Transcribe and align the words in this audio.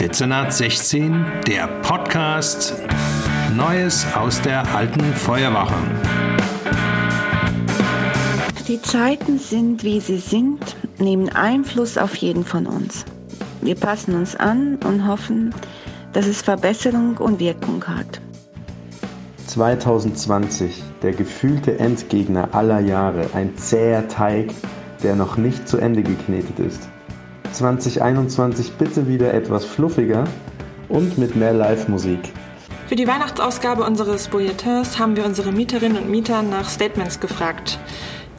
Dezernat 0.00 0.52
16, 0.52 1.26
der 1.48 1.66
Podcast 1.82 2.72
Neues 3.56 4.06
aus 4.14 4.40
der 4.40 4.72
alten 4.72 5.02
Feuerwache. 5.12 5.74
Die 8.68 8.80
Zeiten 8.80 9.40
sind, 9.40 9.82
wie 9.82 9.98
sie 9.98 10.18
sind, 10.18 10.76
nehmen 10.98 11.30
Einfluss 11.30 11.98
auf 11.98 12.14
jeden 12.14 12.44
von 12.44 12.66
uns. 12.66 13.04
Wir 13.60 13.74
passen 13.74 14.14
uns 14.14 14.36
an 14.36 14.78
und 14.86 15.08
hoffen, 15.08 15.52
dass 16.12 16.28
es 16.28 16.42
Verbesserung 16.42 17.16
und 17.16 17.40
Wirkung 17.40 17.84
hat. 17.84 18.20
2020, 19.48 20.80
der 21.02 21.12
gefühlte 21.12 21.80
Endgegner 21.80 22.54
aller 22.54 22.78
Jahre, 22.78 23.30
ein 23.34 23.56
zäher 23.56 24.06
Teig, 24.06 24.52
der 25.02 25.16
noch 25.16 25.36
nicht 25.36 25.66
zu 25.66 25.76
Ende 25.78 26.04
geknetet 26.04 26.60
ist. 26.60 26.88
2021 27.58 28.72
bitte 28.74 29.08
wieder 29.08 29.34
etwas 29.34 29.64
fluffiger 29.64 30.24
und 30.88 31.18
mit 31.18 31.34
mehr 31.34 31.52
Live-Musik. 31.52 32.20
Für 32.86 32.94
die 32.94 33.08
Weihnachtsausgabe 33.08 33.82
unseres 33.82 34.28
Bulletins 34.28 34.98
haben 34.98 35.16
wir 35.16 35.26
unsere 35.26 35.50
Mieterinnen 35.50 36.02
und 36.02 36.10
Mieter 36.10 36.42
nach 36.42 36.68
Statements 36.68 37.18
gefragt. 37.18 37.78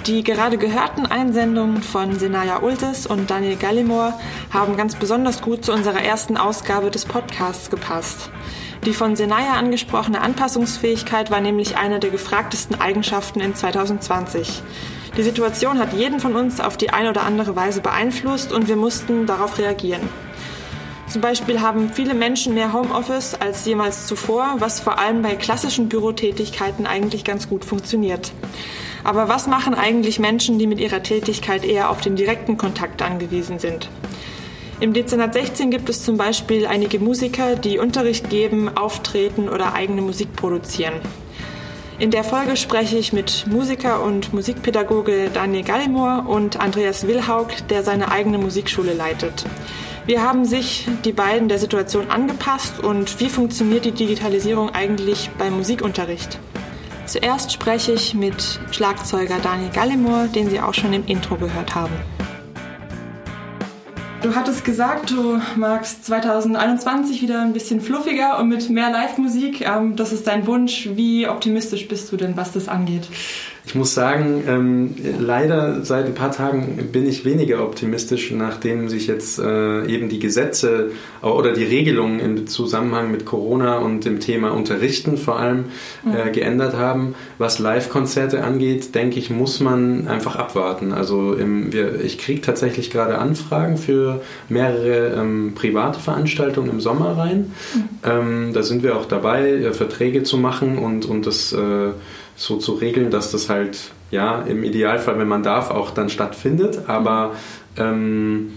Die 0.07 0.23
gerade 0.23 0.57
gehörten 0.57 1.05
Einsendungen 1.05 1.83
von 1.83 2.17
Senaya 2.17 2.61
Ultes 2.63 3.05
und 3.05 3.29
Daniel 3.29 3.57
Gallimore 3.57 4.13
haben 4.51 4.77
ganz 4.77 4.95
besonders 4.95 5.41
gut 5.41 5.65
zu 5.65 5.73
unserer 5.73 6.01
ersten 6.01 6.37
Ausgabe 6.37 6.89
des 6.89 7.03
Podcasts 7.03 7.69
gepasst. 7.69 8.31
Die 8.85 8.93
von 8.93 9.17
Senaya 9.17 9.55
angesprochene 9.55 10.21
Anpassungsfähigkeit 10.21 11.29
war 11.29 11.41
nämlich 11.41 11.75
eine 11.75 11.99
der 11.99 12.09
gefragtesten 12.09 12.79
Eigenschaften 12.79 13.41
in 13.41 13.53
2020. 13.53 14.63
Die 15.17 15.23
Situation 15.23 15.79
hat 15.79 15.93
jeden 15.93 16.19
von 16.19 16.35
uns 16.35 16.59
auf 16.59 16.77
die 16.77 16.91
eine 16.91 17.09
oder 17.09 17.23
andere 17.23 17.55
Weise 17.55 17.81
beeinflusst 17.81 18.51
und 18.53 18.67
wir 18.67 18.75
mussten 18.75 19.25
darauf 19.25 19.57
reagieren. 19.57 20.01
Zum 21.07 21.21
Beispiel 21.21 21.59
haben 21.59 21.89
viele 21.91 22.13
Menschen 22.13 22.53
mehr 22.53 22.71
Homeoffice 22.71 23.33
als 23.33 23.65
jemals 23.65 24.05
zuvor, 24.05 24.57
was 24.59 24.79
vor 24.79 24.99
allem 24.99 25.23
bei 25.23 25.35
klassischen 25.35 25.89
Bürotätigkeiten 25.89 26.85
eigentlich 26.85 27.23
ganz 27.23 27.49
gut 27.49 27.65
funktioniert. 27.65 28.31
Aber 29.03 29.27
was 29.27 29.47
machen 29.47 29.73
eigentlich 29.73 30.19
Menschen, 30.19 30.59
die 30.59 30.67
mit 30.67 30.79
ihrer 30.79 31.01
Tätigkeit 31.01 31.65
eher 31.65 31.89
auf 31.89 32.01
den 32.01 32.15
direkten 32.15 32.57
Kontakt 32.57 33.01
angewiesen 33.01 33.57
sind? 33.57 33.89
Im 34.81 34.93
Dezernat 34.93 35.33
16 35.33 35.71
gibt 35.71 35.89
es 35.89 36.05
zum 36.05 36.17
Beispiel 36.17 36.67
einige 36.67 36.99
Musiker, 36.99 37.55
die 37.55 37.79
Unterricht 37.79 38.29
geben, 38.29 38.69
auftreten 38.77 39.49
oder 39.49 39.73
eigene 39.73 40.01
Musik 40.01 40.33
produzieren. 40.35 40.93
In 41.99 42.11
der 42.11 42.23
Folge 42.23 42.55
spreche 42.55 42.97
ich 42.97 43.11
mit 43.11 43.45
Musiker 43.47 44.01
und 44.01 44.31
Musikpädagoge 44.31 45.29
Daniel 45.33 45.65
Gallimore 45.65 46.21
und 46.29 46.57
Andreas 46.57 47.05
Wilhaug, 47.05 47.49
der 47.67 47.83
seine 47.83 48.09
eigene 48.09 48.37
Musikschule 48.37 48.93
leitet. 48.93 49.43
Wir 50.05 50.23
haben 50.23 50.45
sich 50.45 50.87
die 51.03 51.11
beiden 51.11 51.49
der 51.49 51.59
Situation 51.59 52.09
angepasst 52.09 52.79
und 52.81 53.19
wie 53.19 53.27
funktioniert 53.27 53.83
die 53.83 53.91
Digitalisierung 53.91 54.69
eigentlich 54.69 55.29
beim 55.37 55.57
Musikunterricht? 55.57 56.39
Zuerst 57.05 57.51
spreche 57.51 57.91
ich 57.91 58.13
mit 58.13 58.61
Schlagzeuger 58.71 59.39
Daniel 59.43 59.71
Gallimore, 59.71 60.29
den 60.29 60.49
Sie 60.49 60.61
auch 60.61 60.73
schon 60.73 60.93
im 60.93 61.05
Intro 61.05 61.35
gehört 61.35 61.75
haben. 61.75 61.95
Du 64.21 64.35
hattest 64.35 64.65
gesagt, 64.65 65.11
du 65.11 65.39
magst 65.55 66.05
2021 66.05 67.21
wieder 67.21 67.41
ein 67.41 67.53
bisschen 67.53 67.79
fluffiger 67.79 68.37
und 68.37 68.49
mit 68.49 68.69
mehr 68.69 68.91
Live-Musik. 68.91 69.61
Ähm, 69.61 69.95
das 69.95 70.11
ist 70.11 70.27
dein 70.27 70.45
Wunsch. 70.45 70.89
Wie 70.93 71.25
optimistisch 71.25 71.87
bist 71.87 72.11
du 72.11 72.17
denn, 72.17 72.35
was 72.35 72.51
das 72.51 72.67
angeht? 72.67 73.07
Ich 73.65 73.75
muss 73.75 73.93
sagen, 73.93 74.43
ähm, 74.47 74.95
leider 75.19 75.83
seit 75.83 76.05
ein 76.05 76.15
paar 76.15 76.31
Tagen 76.31 76.89
bin 76.91 77.07
ich 77.07 77.25
weniger 77.25 77.63
optimistisch, 77.63 78.31
nachdem 78.31 78.89
sich 78.89 79.07
jetzt 79.07 79.37
äh, 79.37 79.85
eben 79.85 80.09
die 80.09 80.19
Gesetze 80.19 80.91
oder 81.21 81.53
die 81.53 81.65
Regelungen 81.65 82.19
im 82.19 82.47
Zusammenhang 82.47 83.11
mit 83.11 83.25
Corona 83.25 83.77
und 83.77 84.05
dem 84.05 84.19
Thema 84.19 84.51
Unterrichten 84.51 85.17
vor 85.17 85.39
allem 85.39 85.65
äh, 86.05 86.25
mhm. 86.25 86.31
geändert 86.31 86.75
haben. 86.75 87.15
Was 87.37 87.59
Live-Konzerte 87.59 88.43
angeht, 88.43 88.95
denke 88.95 89.19
ich, 89.19 89.29
muss 89.29 89.59
man 89.59 90.07
einfach 90.07 90.35
abwarten. 90.35 90.93
Also 90.93 91.33
im, 91.33 91.71
wir, 91.73 92.01
ich 92.03 92.17
kriege 92.17 92.41
tatsächlich 92.41 92.89
gerade 92.89 93.17
Anfragen 93.17 93.77
für 93.77 94.21
mehrere 94.47 95.15
ähm, 95.19 95.53
private 95.53 95.99
Veranstaltungen 95.99 96.69
im 96.69 96.79
Sommer 96.79 97.17
rein. 97.17 97.51
Mhm. 97.73 97.83
Ähm, 98.03 98.53
da 98.53 98.63
sind 98.63 98.83
wir 98.83 98.97
auch 98.97 99.05
dabei, 99.05 99.49
äh, 99.49 99.73
Verträge 99.73 100.23
zu 100.23 100.37
machen 100.37 100.77
und, 100.77 101.05
und 101.05 101.25
das 101.25 101.53
äh, 101.53 101.91
so 102.39 102.55
zu 102.55 102.73
regeln, 102.73 103.11
dass 103.11 103.31
das 103.31 103.49
halt, 103.49 103.91
ja, 104.11 104.41
im 104.43 104.63
Idealfall, 104.63 105.19
wenn 105.19 105.27
man 105.27 105.43
darf, 105.43 105.71
auch 105.71 105.91
dann 105.91 106.09
stattfindet. 106.09 106.83
Aber 106.87 107.35
ähm, 107.77 108.53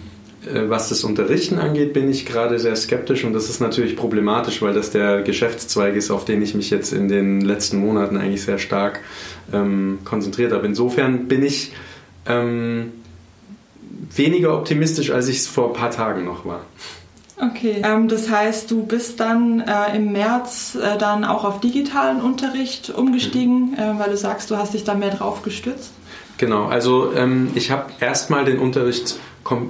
äh, 0.46 0.68
was 0.68 0.88
das 0.88 1.02
Unterrichten 1.02 1.58
angeht, 1.58 1.92
bin 1.92 2.08
ich 2.08 2.24
gerade 2.24 2.60
sehr 2.60 2.76
skeptisch 2.76 3.24
und 3.24 3.32
das 3.32 3.50
ist 3.50 3.60
natürlich 3.60 3.96
problematisch, 3.96 4.62
weil 4.62 4.72
das 4.72 4.90
der 4.90 5.22
Geschäftszweig 5.22 5.96
ist, 5.96 6.12
auf 6.12 6.24
den 6.24 6.42
ich 6.42 6.54
mich 6.54 6.70
jetzt 6.70 6.92
in 6.92 7.08
den 7.08 7.40
letzten 7.40 7.78
Monaten 7.78 8.16
eigentlich 8.16 8.42
sehr 8.42 8.58
stark 8.58 9.00
ähm, 9.52 9.98
konzentriert 10.04 10.52
habe. 10.52 10.64
Insofern 10.64 11.26
bin 11.26 11.42
ich 11.42 11.72
ähm, 12.26 12.92
weniger 14.14 14.56
optimistisch, 14.56 15.10
als 15.10 15.26
ich 15.26 15.38
es 15.38 15.48
vor 15.48 15.68
ein 15.68 15.72
paar 15.72 15.90
Tagen 15.90 16.24
noch 16.24 16.46
war. 16.46 16.64
Okay, 17.42 17.82
ähm, 17.84 18.06
das 18.06 18.30
heißt, 18.30 18.70
du 18.70 18.84
bist 18.86 19.18
dann 19.18 19.60
äh, 19.60 19.96
im 19.96 20.12
März 20.12 20.76
äh, 20.76 20.96
dann 20.96 21.24
auch 21.24 21.44
auf 21.44 21.58
digitalen 21.58 22.20
Unterricht 22.20 22.90
umgestiegen, 22.90 23.72
mhm. 23.72 23.74
äh, 23.74 23.98
weil 23.98 24.10
du 24.10 24.16
sagst, 24.16 24.50
du 24.52 24.56
hast 24.56 24.74
dich 24.74 24.84
da 24.84 24.94
mehr 24.94 25.10
drauf 25.10 25.42
gestützt? 25.42 25.92
Genau, 26.38 26.66
also 26.66 27.12
ähm, 27.14 27.50
ich 27.56 27.72
habe 27.72 27.86
erstmal 27.98 28.44
den 28.44 28.60
Unterricht 28.60 29.16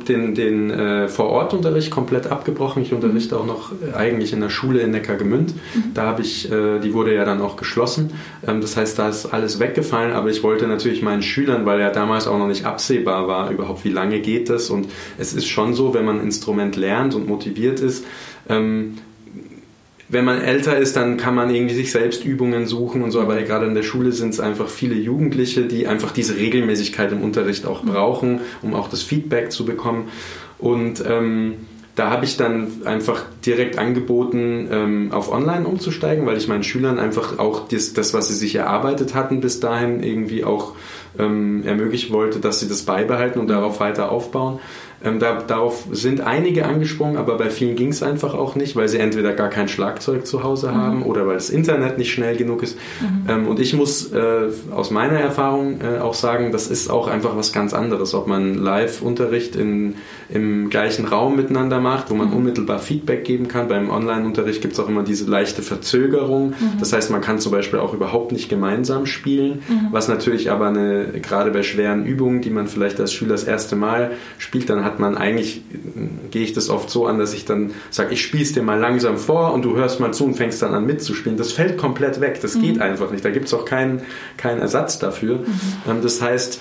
den, 0.09 0.35
den 0.35 0.71
äh, 0.71 1.09
Vorortunterricht 1.09 1.91
komplett 1.91 2.27
abgebrochen. 2.27 2.83
Ich 2.83 2.93
unterrichte 2.93 3.39
auch 3.39 3.47
noch 3.47 3.73
äh, 3.73 3.97
eigentlich 3.97 4.33
in 4.33 4.41
der 4.41 4.49
Schule 4.49 4.81
in 4.81 4.91
Neckargemünd. 4.91 5.55
Mhm. 5.55 5.95
Da 5.95 6.05
habe 6.05 6.23
ich, 6.23 6.51
äh, 6.51 6.79
die 6.81 6.95
wurde 6.95 7.15
ja 7.15 7.25
dann 7.25 7.41
auch 7.41 7.57
geschlossen. 7.57 8.11
Ähm, 8.47 8.61
das 8.61 8.77
heißt, 8.77 8.99
da 8.99 9.09
ist 9.09 9.27
alles 9.27 9.61
weggefallen. 9.61 10.13
Aber 10.13 10.31
ich 10.31 10.43
wollte 10.43 10.67
natürlich 10.67 11.03
meinen 11.03 11.23
Schülern, 11.23 11.67
weil 11.67 11.81
ja 11.81 11.91
damals 11.91 12.27
auch 12.27 12.39
noch 12.39 12.49
nicht 12.49 12.65
absehbar 12.65 13.29
war, 13.29 13.51
überhaupt 13.51 13.85
wie 13.85 13.91
lange 13.91 14.21
geht 14.21 14.49
das. 14.49 14.71
Und 14.71 14.89
es 15.19 15.35
ist 15.35 15.47
schon 15.47 15.75
so, 15.75 15.95
wenn 15.95 16.05
man 16.05 16.19
ein 16.19 16.25
Instrument 16.25 16.77
lernt 16.77 17.15
und 17.15 17.29
motiviert 17.29 17.81
ist, 17.81 18.05
ähm, 18.49 18.99
wenn 20.13 20.27
man 20.27 20.43
älter 20.43 20.77
ist, 20.77 20.95
dann 20.95 21.17
kann 21.17 21.35
man 21.35 21.53
irgendwie 21.53 21.75
sich 21.75 21.91
selbst 21.91 22.23
Übungen 22.23 22.67
suchen 22.67 23.03
und 23.03 23.13
so, 23.13 23.21
aber 23.23 23.41
gerade 23.43 23.65
in 23.65 23.75
der 23.75 23.83
Schule 23.83 24.13
sind 24.13 24.35
es 24.35 24.41
einfach 24.41 24.69
viele 24.69 24.95
Jugendliche, 24.95 25.63
die 25.63 25.89
einfach 25.89 26.13
diese 26.13 26.37
Regelmäßigkeit 26.37 27.11
im 27.13 27.23
Unterricht 27.23 27.65
auch 27.65 27.83
brauchen, 27.83 28.43
um 28.61 28.75
auch 28.75 28.91
das 28.91 29.03
Feedback 29.03 29.51
zu 29.51 29.65
bekommen. 29.65 30.11
Und 30.59 31.03
ähm, 31.09 31.55
da 31.95 32.11
habe 32.11 32.27
ich 32.27 32.37
dann 32.37 32.85
einfach 32.85 33.25
direkt 33.45 33.79
angeboten, 33.79 34.69
ähm, 34.71 35.13
auf 35.13 35.33
Online 35.33 35.67
umzusteigen, 35.67 36.27
weil 36.27 36.37
ich 36.37 36.49
meinen 36.49 36.63
Schülern 36.63 36.99
einfach 36.99 37.39
auch 37.39 37.69
das, 37.69 37.93
das 37.93 38.15
was 38.15 38.29
sie 38.29 38.35
sich 38.35 38.55
erarbeitet 38.55 39.15
hatten, 39.15 39.41
bis 39.41 39.61
dahin 39.61 40.03
irgendwie 40.03 40.45
auch 40.45 40.75
ähm, 41.19 41.63
ermöglichen 41.67 42.13
wollte, 42.13 42.39
dass 42.39 42.61
sie 42.61 42.69
das 42.69 42.83
beibehalten 42.83 43.39
und 43.39 43.49
darauf 43.49 43.81
weiter 43.81 44.11
aufbauen. 44.11 44.61
Ähm, 45.05 45.19
da, 45.19 45.43
darauf 45.43 45.87
sind 45.91 46.21
einige 46.21 46.65
angesprungen, 46.65 47.17
aber 47.17 47.37
bei 47.37 47.51
vielen 47.51 47.75
ging 47.75 47.89
es 47.89 48.03
einfach 48.03 48.35
auch 48.35 48.55
nicht, 48.55 48.77
weil 48.77 48.89
sie 48.89 48.99
entweder 48.99 49.33
gar 49.33 49.49
kein 49.49 49.69
Schlagzeug 49.69 50.27
zu 50.27 50.45
Hause 50.45 50.71
mhm. 50.71 50.75
haben 50.77 51.03
oder 51.03 51.27
weil 51.27 51.35
das 51.35 51.51
Internet 51.51 51.99
nicht 51.99 52.13
schnell 52.13 52.37
genug 52.37 52.63
ist. 52.63 52.79
Mhm. 53.01 53.29
Ähm, 53.29 53.49
und 53.49 53.59
ich 53.59 53.75
muss 53.75 54.13
äh, 54.13 54.49
aus 54.73 54.91
meiner 54.91 55.19
Erfahrung 55.19 55.81
äh, 55.81 55.99
auch 55.99 56.15
sagen, 56.15 56.53
das 56.53 56.69
ist 56.69 56.89
auch 56.89 57.09
einfach 57.09 57.37
was 57.37 57.53
ganz 57.53 57.75
anderes, 57.75 58.15
ob 58.15 58.29
man 58.29 58.55
Live-Unterricht 58.55 59.57
im 59.57 59.95
gleichen 60.71 61.05
Raum 61.05 61.37
miteinander 61.37 61.81
macht, 61.81 62.11
wo 62.11 62.15
man 62.15 62.29
mhm. 62.29 62.37
unmittelbar 62.37 62.79
Feedback 62.79 63.25
geben 63.33 63.49
kann. 63.49 63.67
Beim 63.67 63.89
Online-Unterricht 63.89 64.61
gibt 64.61 64.75
es 64.75 64.81
auch 64.81 64.89
immer 64.89 65.03
diese 65.03 65.25
leichte 65.25 65.63
Verzögerung. 65.63 66.51
Mhm. 66.51 66.79
Das 66.79 66.93
heißt, 66.93 67.11
man 67.11 67.23
kann 67.23 67.39
zum 67.39 67.51
Beispiel 67.51 67.79
auch 67.79 67.95
überhaupt 67.95 68.31
nicht 68.31 68.51
gemeinsam 68.51 69.07
spielen, 69.07 69.63
mhm. 69.67 69.89
was 69.91 70.09
natürlich 70.09 70.51
aber 70.51 70.67
eine, 70.67 71.07
gerade 71.23 71.51
bei 71.51 71.63
schweren 71.63 72.05
Übungen, 72.05 72.43
die 72.43 72.51
man 72.51 72.67
vielleicht 72.67 73.01
als 73.01 73.13
Schüler 73.13 73.33
das 73.33 73.45
erste 73.45 73.75
Mal 73.75 74.11
spielt, 74.37 74.69
dann 74.69 74.85
hat 74.85 74.99
man 74.99 75.17
eigentlich, 75.17 75.63
gehe 76.31 76.43
ich 76.43 76.53
das 76.53 76.69
oft 76.69 76.91
so 76.91 77.07
an, 77.07 77.19
dass 77.19 77.33
ich 77.33 77.47
dann 77.47 77.71
sage, 77.89 78.13
ich 78.13 78.21
spiele 78.23 78.43
es 78.43 78.53
dir 78.53 78.63
mal 78.63 78.79
langsam 78.79 79.17
vor 79.17 79.55
und 79.55 79.65
du 79.65 79.75
hörst 79.77 79.99
mal 79.99 80.13
zu 80.13 80.27
und 80.27 80.35
fängst 80.35 80.61
dann 80.61 80.75
an 80.75 80.85
mitzuspielen. 80.85 81.39
Das 81.39 81.53
fällt 81.53 81.79
komplett 81.79 82.21
weg, 82.21 82.41
das 82.43 82.57
mhm. 82.57 82.63
geht 82.63 82.81
einfach 82.83 83.11
nicht. 83.11 83.25
Da 83.25 83.31
gibt 83.31 83.47
es 83.47 83.55
auch 83.55 83.65
keinen 83.65 84.03
kein 84.37 84.59
Ersatz 84.59 84.99
dafür. 84.99 85.39
Mhm. 85.39 85.47
Ähm, 85.89 85.97
das 86.03 86.21
heißt, 86.21 86.61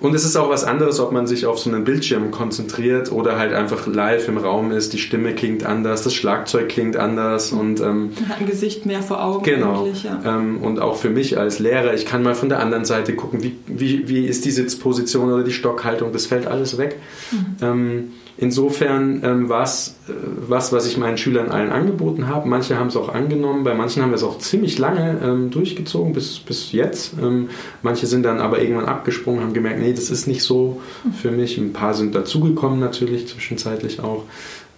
und 0.00 0.14
es 0.14 0.24
ist 0.24 0.36
auch 0.36 0.48
was 0.48 0.64
anderes, 0.64 0.98
ob 0.98 1.12
man 1.12 1.26
sich 1.26 1.46
auf 1.46 1.58
so 1.58 1.70
einen 1.70 1.84
Bildschirm 1.84 2.30
konzentriert 2.30 3.12
oder 3.12 3.38
halt 3.38 3.52
einfach 3.52 3.86
live 3.86 4.28
im 4.28 4.38
Raum 4.38 4.72
ist. 4.72 4.92
Die 4.92 4.98
Stimme 4.98 5.34
klingt 5.34 5.64
anders, 5.64 6.02
das 6.02 6.14
Schlagzeug 6.14 6.68
klingt 6.68 6.96
anders 6.96 7.52
und 7.52 7.80
ähm, 7.80 8.10
man 8.18 8.28
hat 8.30 8.40
ein 8.40 8.46
Gesicht 8.46 8.86
mehr 8.86 9.02
vor 9.02 9.22
Augen. 9.22 9.44
Genau. 9.44 9.86
Ja. 10.02 10.20
Ähm, 10.24 10.58
und 10.62 10.80
auch 10.80 10.96
für 10.96 11.10
mich 11.10 11.38
als 11.38 11.58
Lehrer, 11.58 11.92
ich 11.94 12.06
kann 12.06 12.22
mal 12.22 12.34
von 12.34 12.48
der 12.48 12.60
anderen 12.60 12.84
Seite 12.84 13.14
gucken, 13.14 13.42
wie, 13.42 13.56
wie, 13.66 14.08
wie 14.08 14.26
ist 14.26 14.44
die 14.44 14.50
Sitzposition 14.50 15.30
oder 15.32 15.44
die 15.44 15.52
Stockhaltung. 15.52 16.12
Das 16.12 16.26
fällt 16.26 16.46
alles 16.46 16.78
weg. 16.78 16.96
Mhm. 17.30 17.56
Ähm, 17.60 18.12
Insofern 18.42 19.20
ähm, 19.22 19.48
war 19.50 19.64
es 19.64 19.96
äh, 20.08 20.12
was, 20.48 20.72
was 20.72 20.86
ich 20.86 20.96
meinen 20.96 21.18
Schülern 21.18 21.50
allen 21.50 21.70
angeboten 21.70 22.26
habe. 22.26 22.48
Manche 22.48 22.78
haben 22.78 22.86
es 22.86 22.96
auch 22.96 23.10
angenommen, 23.10 23.64
bei 23.64 23.74
manchen 23.74 24.02
haben 24.02 24.12
wir 24.12 24.16
es 24.16 24.22
auch 24.22 24.38
ziemlich 24.38 24.78
lange 24.78 25.20
ähm, 25.22 25.50
durchgezogen, 25.50 26.14
bis, 26.14 26.38
bis 26.38 26.72
jetzt. 26.72 27.12
Ähm, 27.20 27.50
manche 27.82 28.06
sind 28.06 28.22
dann 28.22 28.40
aber 28.40 28.62
irgendwann 28.62 28.86
abgesprungen, 28.86 29.42
haben 29.42 29.52
gemerkt, 29.52 29.80
nee, 29.80 29.92
das 29.92 30.08
ist 30.08 30.26
nicht 30.26 30.42
so 30.42 30.80
für 31.20 31.30
mich. 31.30 31.58
Ein 31.58 31.74
paar 31.74 31.92
sind 31.92 32.14
dazugekommen 32.14 32.80
natürlich, 32.80 33.28
zwischenzeitlich 33.28 34.00
auch. 34.00 34.24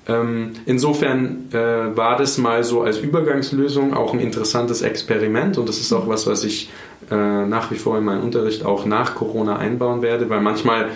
Ähm, 0.08 0.55
insofern 0.67 1.44
äh, 1.53 1.97
war 1.97 2.17
das 2.17 2.38
mal 2.38 2.65
so 2.65 2.82
als 2.82 2.99
Übergangslösung 2.99 3.94
auch 3.94 4.12
ein 4.12 4.19
interessantes 4.19 4.82
Experiment 4.82 5.56
und 5.56 5.69
das 5.69 5.79
ist 5.79 5.93
auch 5.93 6.08
was, 6.08 6.26
was 6.26 6.43
ich 6.43 6.69
äh, 7.12 7.47
nach 7.47 7.70
wie 7.70 7.76
vor 7.76 7.97
in 7.97 8.03
meinen 8.03 8.23
Unterricht 8.23 8.65
auch 8.65 8.87
nach 8.87 9.15
Corona 9.15 9.56
einbauen 9.56 10.03
werde, 10.03 10.29
weil 10.29 10.41
manchmal 10.41 10.88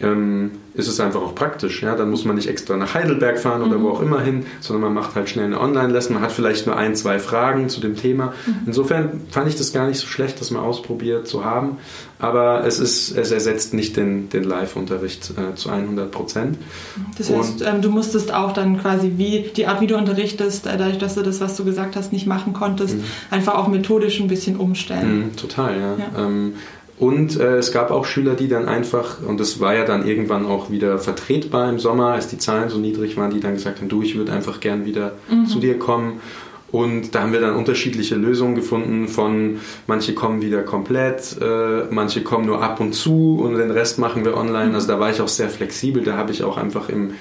ähm, 0.00 0.52
ist 0.78 0.86
es 0.86 1.00
einfach 1.00 1.20
auch 1.20 1.34
praktisch. 1.34 1.82
Ja? 1.82 1.96
Dann 1.96 2.08
muss 2.08 2.24
man 2.24 2.36
nicht 2.36 2.48
extra 2.48 2.76
nach 2.76 2.94
Heidelberg 2.94 3.40
fahren 3.40 3.62
oder 3.62 3.78
mhm. 3.78 3.82
wo 3.82 3.90
auch 3.90 4.00
immer 4.00 4.20
hin, 4.20 4.46
sondern 4.60 4.82
man 4.82 4.94
macht 4.94 5.16
halt 5.16 5.28
schnell 5.28 5.46
eine 5.46 5.60
Online-Lesson. 5.60 6.14
Man 6.14 6.22
hat 6.22 6.30
vielleicht 6.30 6.68
nur 6.68 6.76
ein, 6.76 6.94
zwei 6.94 7.18
Fragen 7.18 7.68
zu 7.68 7.80
dem 7.80 7.96
Thema. 7.96 8.32
Mhm. 8.46 8.54
Insofern 8.66 9.20
fand 9.28 9.48
ich 9.48 9.56
das 9.56 9.72
gar 9.72 9.88
nicht 9.88 9.98
so 9.98 10.06
schlecht, 10.06 10.40
das 10.40 10.52
mal 10.52 10.60
ausprobiert 10.60 11.26
zu 11.26 11.44
haben. 11.44 11.78
Aber 12.20 12.64
es, 12.64 12.78
ist, 12.78 13.16
es 13.16 13.32
ersetzt 13.32 13.74
nicht 13.74 13.96
den, 13.96 14.28
den 14.28 14.44
Live-Unterricht 14.44 15.32
äh, 15.36 15.56
zu 15.56 15.70
100 15.70 16.12
Prozent. 16.12 16.58
Das 17.16 17.28
heißt, 17.28 17.62
ähm, 17.62 17.82
du 17.82 17.90
musstest 17.90 18.32
auch 18.32 18.52
dann 18.52 18.80
quasi 18.80 19.14
wie 19.16 19.50
die 19.54 19.66
Art, 19.66 19.80
wie 19.80 19.88
du 19.88 19.96
unterrichtest, 19.96 20.66
äh, 20.66 20.76
dadurch, 20.78 20.98
dass 20.98 21.16
du 21.16 21.22
das, 21.22 21.40
was 21.40 21.56
du 21.56 21.64
gesagt 21.64 21.96
hast, 21.96 22.12
nicht 22.12 22.28
machen 22.28 22.52
konntest, 22.52 22.96
mhm. 22.96 23.04
einfach 23.30 23.56
auch 23.56 23.66
methodisch 23.66 24.20
ein 24.20 24.28
bisschen 24.28 24.56
umstellen. 24.56 25.18
Mhm, 25.18 25.36
total, 25.36 25.76
ja. 25.76 25.96
ja. 25.96 26.24
Ähm, 26.24 26.54
und 26.98 27.38
äh, 27.38 27.58
es 27.58 27.70
gab 27.72 27.90
auch 27.90 28.04
Schüler, 28.04 28.34
die 28.34 28.48
dann 28.48 28.66
einfach, 28.66 29.22
und 29.22 29.38
das 29.38 29.60
war 29.60 29.74
ja 29.74 29.84
dann 29.84 30.06
irgendwann 30.06 30.46
auch 30.46 30.70
wieder 30.70 30.98
vertretbar 30.98 31.70
im 31.70 31.78
Sommer, 31.78 32.08
als 32.08 32.26
die 32.26 32.38
Zahlen 32.38 32.70
so 32.70 32.78
niedrig 32.78 33.16
waren, 33.16 33.30
die 33.30 33.40
dann 33.40 33.54
gesagt 33.54 33.78
haben, 33.78 33.88
du, 33.88 34.02
ich 34.02 34.16
würde 34.16 34.32
einfach 34.32 34.58
gern 34.58 34.84
wieder 34.84 35.12
mhm. 35.30 35.46
zu 35.46 35.60
dir 35.60 35.78
kommen. 35.78 36.20
Und 36.70 37.14
da 37.14 37.22
haben 37.22 37.32
wir 37.32 37.40
dann 37.40 37.54
unterschiedliche 37.54 38.14
Lösungen 38.14 38.54
gefunden 38.54 39.08
von 39.08 39.58
manche 39.86 40.12
kommen 40.12 40.42
wieder 40.42 40.62
komplett, 40.62 41.38
äh, 41.40 41.84
manche 41.90 42.22
kommen 42.22 42.44
nur 42.44 42.62
ab 42.62 42.80
und 42.80 42.92
zu 42.92 43.40
und 43.42 43.54
den 43.54 43.70
Rest 43.70 43.98
machen 43.98 44.24
wir 44.24 44.36
online. 44.36 44.74
Also 44.74 44.86
da 44.88 45.00
war 45.00 45.10
ich 45.10 45.22
auch 45.22 45.28
sehr 45.28 45.48
flexibel, 45.48 46.02
da 46.02 46.18
habe 46.18 46.32
ich 46.32 46.44
auch 46.44 46.58
einfach 46.58 46.90
im 46.90 47.12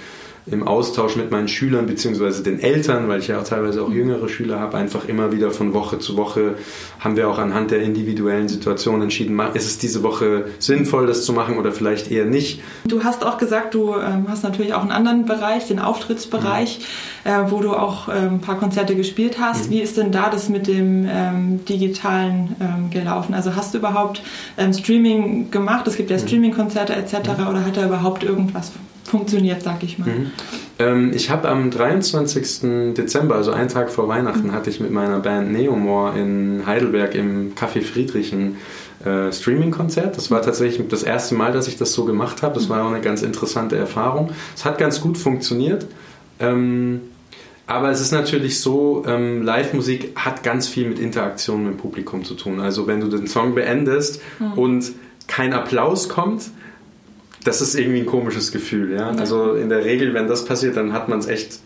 im 0.49 0.67
Austausch 0.67 1.15
mit 1.15 1.31
meinen 1.31 1.47
Schülern 1.47 1.87
bzw. 1.87 2.41
den 2.43 2.59
Eltern, 2.59 3.07
weil 3.07 3.19
ich 3.19 3.27
ja 3.27 3.39
auch 3.39 3.43
teilweise 3.43 3.83
auch 3.83 3.91
jüngere 3.91 4.29
Schüler 4.29 4.59
habe, 4.59 4.77
einfach 4.77 5.07
immer 5.07 5.31
wieder 5.31 5.51
von 5.51 5.73
Woche 5.73 5.99
zu 5.99 6.15
Woche 6.17 6.55
haben 6.99 7.15
wir 7.15 7.29
auch 7.29 7.37
anhand 7.37 7.71
der 7.71 7.81
individuellen 7.81 8.47
Situation 8.47 9.01
entschieden, 9.01 9.39
ist 9.53 9.65
es 9.65 9.77
diese 9.77 10.03
Woche 10.03 10.45
sinnvoll, 10.59 11.07
das 11.07 11.25
zu 11.25 11.33
machen 11.33 11.57
oder 11.57 11.71
vielleicht 11.71 12.11
eher 12.11 12.25
nicht. 12.25 12.61
Du 12.85 13.03
hast 13.03 13.25
auch 13.25 13.37
gesagt, 13.37 13.73
du 13.73 13.95
ähm, 13.95 14.25
hast 14.27 14.43
natürlich 14.43 14.73
auch 14.73 14.81
einen 14.81 14.91
anderen 14.91 15.25
Bereich, 15.25 15.67
den 15.67 15.79
Auftrittsbereich, 15.79 16.79
mhm. 17.23 17.31
äh, 17.31 17.51
wo 17.51 17.59
du 17.59 17.73
auch 17.73 18.07
ähm, 18.07 18.35
ein 18.35 18.41
paar 18.41 18.57
Konzerte 18.57 18.95
gespielt 18.95 19.37
hast. 19.39 19.67
Mhm. 19.67 19.73
Wie 19.73 19.81
ist 19.81 19.97
denn 19.97 20.11
da 20.11 20.29
das 20.29 20.49
mit 20.49 20.67
dem 20.67 21.07
ähm, 21.09 21.65
Digitalen 21.65 22.55
ähm, 22.59 22.89
gelaufen? 22.89 23.33
Also 23.33 23.55
hast 23.55 23.73
du 23.73 23.79
überhaupt 23.79 24.21
ähm, 24.57 24.73
Streaming 24.73 25.51
gemacht? 25.51 25.87
Es 25.87 25.97
gibt 25.97 26.09
ja 26.09 26.17
mhm. 26.17 26.21
Streaming-Konzerte 26.21 26.95
etc. 26.95 27.37
Mhm. 27.37 27.47
oder 27.47 27.65
hat 27.65 27.77
da 27.77 27.85
überhaupt 27.85 28.23
irgendwas 28.23 28.71
funktioniert, 29.07 29.63
sag 29.63 29.83
ich 29.83 29.97
mal. 29.97 30.09
Mhm. 30.09 30.31
Ähm, 30.79 31.11
ich 31.13 31.29
habe 31.29 31.49
am 31.49 31.71
23. 31.71 32.93
Dezember, 32.93 33.35
also 33.35 33.51
einen 33.51 33.69
Tag 33.69 33.89
vor 33.89 34.07
Weihnachten, 34.07 34.47
mhm. 34.47 34.51
hatte 34.51 34.69
ich 34.69 34.79
mit 34.79 34.91
meiner 34.91 35.19
Band 35.19 35.51
Neomore 35.51 36.19
in 36.19 36.63
Heidelberg 36.65 37.15
im 37.15 37.55
Café 37.55 37.81
Friedrich 37.81 38.33
ein 38.33 38.57
äh, 39.05 39.31
Streaming-Konzert. 39.31 40.17
Das 40.17 40.29
war 40.31 40.41
tatsächlich 40.41 40.87
das 40.89 41.03
erste 41.03 41.35
Mal, 41.35 41.51
dass 41.51 41.67
ich 41.67 41.77
das 41.77 41.93
so 41.93 42.05
gemacht 42.05 42.41
habe. 42.41 42.55
Das 42.55 42.69
war 42.69 42.83
auch 42.83 42.91
eine 42.91 43.01
ganz 43.01 43.21
interessante 43.21 43.75
Erfahrung. 43.77 44.31
Es 44.55 44.65
hat 44.65 44.77
ganz 44.77 45.01
gut 45.01 45.17
funktioniert. 45.17 45.87
Ähm, 46.39 47.01
aber 47.67 47.91
es 47.91 47.99
ist 47.99 48.13
natürlich 48.13 48.61
so, 48.61 49.03
ähm, 49.05 49.43
Live-Musik 49.43 50.13
hat 50.15 50.41
ganz 50.41 50.67
viel 50.67 50.87
mit 50.87 50.99
Interaktion 50.99 51.63
mit 51.65 51.73
dem 51.73 51.77
Publikum 51.77 52.23
zu 52.23 52.33
tun. 52.35 52.61
Also 52.61 52.87
wenn 52.87 53.01
du 53.01 53.07
den 53.07 53.27
Song 53.27 53.55
beendest 53.55 54.21
mhm. 54.39 54.53
und 54.53 54.91
kein 55.27 55.53
Applaus 55.53 56.07
kommt, 56.07 56.43
das 57.47 57.61
ist 57.61 57.75
irgendwie 57.75 57.99
ein 57.99 58.05
komisches 58.05 58.51
Gefühl. 58.51 58.93
Ja? 58.93 59.11
Also 59.11 59.53
in 59.53 59.69
der 59.69 59.85
Regel, 59.85 60.13
wenn 60.13 60.27
das 60.27 60.43
passiert, 60.45 60.75
dann 60.75 60.91
hat 60.91 61.07
man 61.07 61.19
es 61.19 61.27
echt 61.27 61.59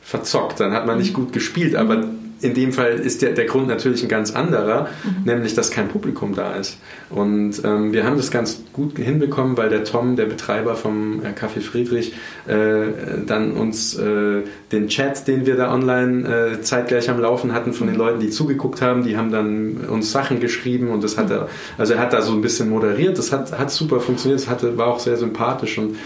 verzockt, 0.00 0.60
dann 0.60 0.72
hat 0.72 0.86
man 0.86 0.98
nicht 0.98 1.12
gut 1.12 1.32
gespielt. 1.32 1.74
Aber 1.74 2.04
in 2.40 2.54
dem 2.54 2.72
Fall 2.72 2.92
ist 2.94 3.22
der, 3.22 3.32
der 3.32 3.46
Grund 3.46 3.68
natürlich 3.68 4.02
ein 4.02 4.08
ganz 4.08 4.32
anderer, 4.34 4.88
mhm. 5.04 5.24
nämlich 5.24 5.54
dass 5.54 5.70
kein 5.70 5.88
Publikum 5.88 6.34
da 6.34 6.54
ist. 6.54 6.78
Und 7.10 7.64
ähm, 7.64 7.92
wir 7.92 8.04
haben 8.04 8.16
das 8.16 8.30
ganz 8.30 8.62
gut 8.72 8.98
hinbekommen, 8.98 9.56
weil 9.56 9.68
der 9.68 9.84
Tom, 9.84 10.16
der 10.16 10.26
Betreiber 10.26 10.74
vom 10.74 11.22
äh, 11.24 11.28
Café 11.28 11.60
Friedrich, 11.60 12.14
äh, 12.46 13.24
dann 13.26 13.52
uns 13.52 13.96
äh, 13.96 14.42
den 14.72 14.88
Chat, 14.88 15.26
den 15.26 15.46
wir 15.46 15.56
da 15.56 15.72
online 15.72 16.28
äh, 16.28 16.60
zeitgleich 16.62 17.08
am 17.08 17.20
Laufen 17.20 17.52
hatten 17.52 17.72
von 17.72 17.86
den 17.86 17.94
mhm. 17.94 18.02
Leuten, 18.02 18.20
die 18.20 18.30
zugeguckt 18.30 18.82
haben, 18.82 19.04
die 19.04 19.16
haben 19.16 19.30
dann 19.30 19.76
uns 19.88 20.12
Sachen 20.12 20.40
geschrieben 20.40 20.88
und 20.88 21.02
das 21.02 21.16
hat 21.16 21.30
er, 21.30 21.48
also 21.78 21.94
er 21.94 22.00
hat 22.00 22.12
da 22.12 22.22
so 22.22 22.32
ein 22.32 22.42
bisschen 22.42 22.68
moderiert, 22.68 23.18
das 23.18 23.32
hat, 23.32 23.56
hat 23.56 23.70
super 23.70 24.00
funktioniert, 24.00 24.40
das 24.40 24.48
hatte, 24.48 24.76
war 24.76 24.88
auch 24.88 25.00
sehr 25.00 25.16
sympathisch 25.16 25.78
und 25.78 25.92
mhm. 25.92 25.96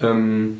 ähm, 0.00 0.58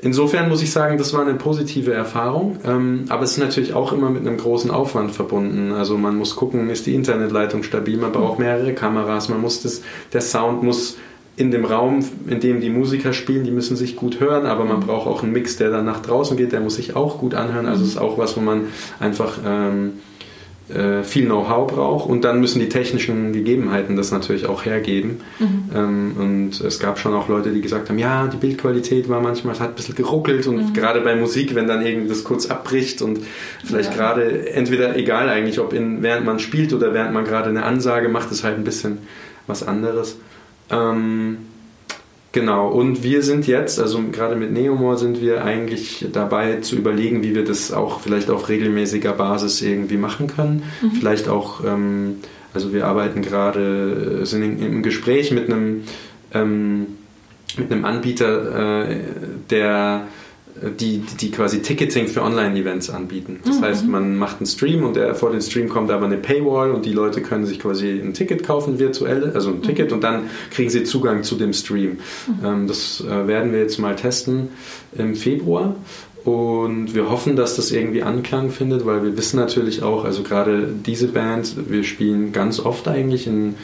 Insofern 0.00 0.48
muss 0.48 0.62
ich 0.62 0.70
sagen, 0.70 0.96
das 0.96 1.12
war 1.12 1.22
eine 1.22 1.34
positive 1.34 1.92
Erfahrung, 1.92 2.58
ähm, 2.64 3.06
aber 3.08 3.24
es 3.24 3.32
ist 3.32 3.38
natürlich 3.38 3.74
auch 3.74 3.92
immer 3.92 4.10
mit 4.10 4.26
einem 4.26 4.36
großen 4.36 4.70
Aufwand 4.70 5.10
verbunden. 5.10 5.72
Also 5.72 5.98
man 5.98 6.16
muss 6.16 6.36
gucken, 6.36 6.70
ist 6.70 6.86
die 6.86 6.94
Internetleitung 6.94 7.64
stabil, 7.64 7.96
man 7.96 8.12
braucht 8.12 8.38
mehrere 8.38 8.74
Kameras, 8.74 9.28
man 9.28 9.40
muss 9.40 9.62
das, 9.62 9.82
der 10.12 10.20
Sound 10.20 10.62
muss 10.62 10.98
in 11.34 11.50
dem 11.50 11.64
Raum, 11.64 12.04
in 12.28 12.40
dem 12.40 12.60
die 12.60 12.70
Musiker 12.70 13.12
spielen, 13.12 13.44
die 13.44 13.50
müssen 13.50 13.76
sich 13.76 13.96
gut 13.96 14.20
hören, 14.20 14.46
aber 14.46 14.64
man 14.64 14.80
braucht 14.80 15.06
auch 15.06 15.22
einen 15.22 15.32
Mix, 15.32 15.56
der 15.56 15.70
dann 15.70 15.84
nach 15.84 16.00
draußen 16.00 16.36
geht, 16.36 16.52
der 16.52 16.60
muss 16.60 16.76
sich 16.76 16.96
auch 16.96 17.18
gut 17.18 17.34
anhören. 17.34 17.66
Also 17.66 17.82
es 17.82 17.90
ist 17.90 17.96
auch 17.96 18.18
was, 18.18 18.36
wo 18.36 18.40
man 18.40 18.66
einfach 18.98 19.38
ähm, 19.44 19.86
äh, 19.86 20.07
viel 21.02 21.24
Know-how 21.24 21.66
braucht 21.66 22.10
und 22.10 22.24
dann 22.24 22.40
müssen 22.40 22.60
die 22.60 22.68
technischen 22.68 23.32
Gegebenheiten 23.32 23.96
das 23.96 24.10
natürlich 24.10 24.46
auch 24.46 24.66
hergeben. 24.66 25.20
Mhm. 25.38 25.70
Ähm, 25.74 26.12
und 26.18 26.60
es 26.60 26.78
gab 26.78 26.98
schon 26.98 27.14
auch 27.14 27.28
Leute, 27.28 27.52
die 27.52 27.62
gesagt 27.62 27.88
haben, 27.88 27.98
ja, 27.98 28.26
die 28.26 28.36
Bildqualität 28.36 29.08
war 29.08 29.22
manchmal, 29.22 29.54
es 29.54 29.60
hat 29.60 29.70
ein 29.70 29.74
bisschen 29.74 29.94
geruckelt 29.94 30.46
und 30.46 30.56
mhm. 30.56 30.72
gerade 30.74 31.00
bei 31.00 31.16
Musik, 31.16 31.54
wenn 31.54 31.66
dann 31.68 31.84
irgendwie 31.84 32.08
das 32.08 32.22
kurz 32.22 32.46
abbricht 32.46 33.00
und 33.00 33.20
vielleicht 33.64 33.92
ja. 33.92 33.96
gerade 33.96 34.52
entweder 34.52 34.94
egal 34.96 35.30
eigentlich, 35.30 35.58
ob 35.58 35.72
in, 35.72 36.02
während 36.02 36.26
man 36.26 36.38
spielt 36.38 36.74
oder 36.74 36.92
während 36.92 37.14
man 37.14 37.24
gerade 37.24 37.48
eine 37.48 37.62
Ansage 37.62 38.10
macht, 38.10 38.30
ist 38.30 38.44
halt 38.44 38.58
ein 38.58 38.64
bisschen 38.64 38.98
was 39.46 39.66
anderes. 39.66 40.18
Ähm, 40.70 41.38
Genau, 42.32 42.68
und 42.68 43.02
wir 43.02 43.22
sind 43.22 43.46
jetzt, 43.46 43.80
also 43.80 44.02
gerade 44.12 44.36
mit 44.36 44.52
Neomore 44.52 44.98
sind 44.98 45.20
wir 45.20 45.44
eigentlich 45.44 46.06
dabei 46.12 46.56
zu 46.56 46.76
überlegen, 46.76 47.22
wie 47.22 47.34
wir 47.34 47.44
das 47.44 47.72
auch 47.72 48.00
vielleicht 48.00 48.28
auf 48.28 48.50
regelmäßiger 48.50 49.12
Basis 49.12 49.62
irgendwie 49.62 49.96
machen 49.96 50.26
können. 50.26 50.64
Mhm. 50.82 50.90
Vielleicht 50.92 51.28
auch, 51.28 51.64
ähm, 51.64 52.16
also 52.52 52.74
wir 52.74 52.86
arbeiten 52.86 53.22
gerade, 53.22 54.26
sind 54.26 54.42
in, 54.42 54.62
im 54.62 54.82
Gespräch 54.82 55.30
mit 55.30 55.46
einem, 55.50 55.84
ähm, 56.34 56.86
mit 57.56 57.72
einem 57.72 57.86
Anbieter, 57.86 58.88
äh, 58.90 58.96
der 59.48 60.06
die, 60.78 60.98
die 60.98 61.30
quasi 61.30 61.62
Ticketing 61.62 62.08
für 62.08 62.22
Online-Events 62.22 62.90
anbieten. 62.90 63.40
Das 63.44 63.58
mhm. 63.58 63.64
heißt, 63.64 63.86
man 63.86 64.16
macht 64.16 64.38
einen 64.38 64.46
Stream 64.46 64.84
und 64.84 64.96
der, 64.96 65.14
vor 65.14 65.30
dem 65.30 65.40
Stream 65.40 65.68
kommt 65.68 65.90
aber 65.90 66.06
eine 66.06 66.16
Paywall 66.16 66.70
und 66.70 66.84
die 66.84 66.92
Leute 66.92 67.22
können 67.22 67.46
sich 67.46 67.60
quasi 67.60 67.90
ein 67.90 68.14
Ticket 68.14 68.44
kaufen, 68.44 68.78
virtuell, 68.78 69.32
also 69.34 69.50
ein 69.50 69.62
Ticket 69.62 69.88
mhm. 69.88 69.94
und 69.94 70.04
dann 70.04 70.30
kriegen 70.50 70.70
sie 70.70 70.84
Zugang 70.84 71.22
zu 71.22 71.36
dem 71.36 71.52
Stream. 71.52 71.98
Mhm. 72.26 72.44
Ähm, 72.44 72.66
das 72.66 73.00
äh, 73.00 73.26
werden 73.26 73.52
wir 73.52 73.60
jetzt 73.60 73.78
mal 73.78 73.96
testen 73.96 74.48
im 74.96 75.14
Februar 75.14 75.76
und 76.28 76.94
wir 76.94 77.08
hoffen, 77.08 77.36
dass 77.36 77.56
das 77.56 77.72
irgendwie 77.72 78.02
Anklang 78.02 78.50
findet, 78.50 78.84
weil 78.84 79.02
wir 79.02 79.16
wissen 79.16 79.38
natürlich 79.38 79.82
auch, 79.82 80.04
also 80.04 80.22
gerade 80.22 80.68
diese 80.84 81.08
Band, 81.08 81.70
wir 81.70 81.84
spielen 81.84 82.32
ganz 82.32 82.60
oft 82.60 82.86
eigentlich 82.86 83.26
in, 83.26 83.54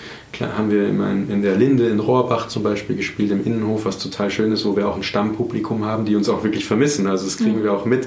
haben 0.41 0.71
wir 0.71 0.89
immer 0.89 1.11
in, 1.11 1.43
der 1.43 1.57
Linde 1.57 1.89
in 1.89 2.01
Rohrbach 2.01 2.49
zum 2.49 2.63
Beispiel 2.63 2.97
gespielt, 2.97 3.33
im 3.33 3.45
Innenhof, 3.45 3.85
was 3.85 3.99
total 3.99 4.31
schön 4.31 4.51
ist, 4.51 4.65
wo 4.65 4.77
wir 4.77 4.89
auch 4.89 4.97
ein 4.97 5.03
Stammpublikum 5.03 5.85
haben, 5.85 6.07
die 6.07 6.17
uns 6.17 6.31
auch 6.31 6.43
wirklich 6.43 6.65
vermissen. 6.65 7.07
Also 7.07 7.27
das 7.27 7.37
kriegen 7.37 7.59
mhm. 7.59 7.65
wir 7.65 7.75
auch 7.75 7.85
mit. 7.85 8.07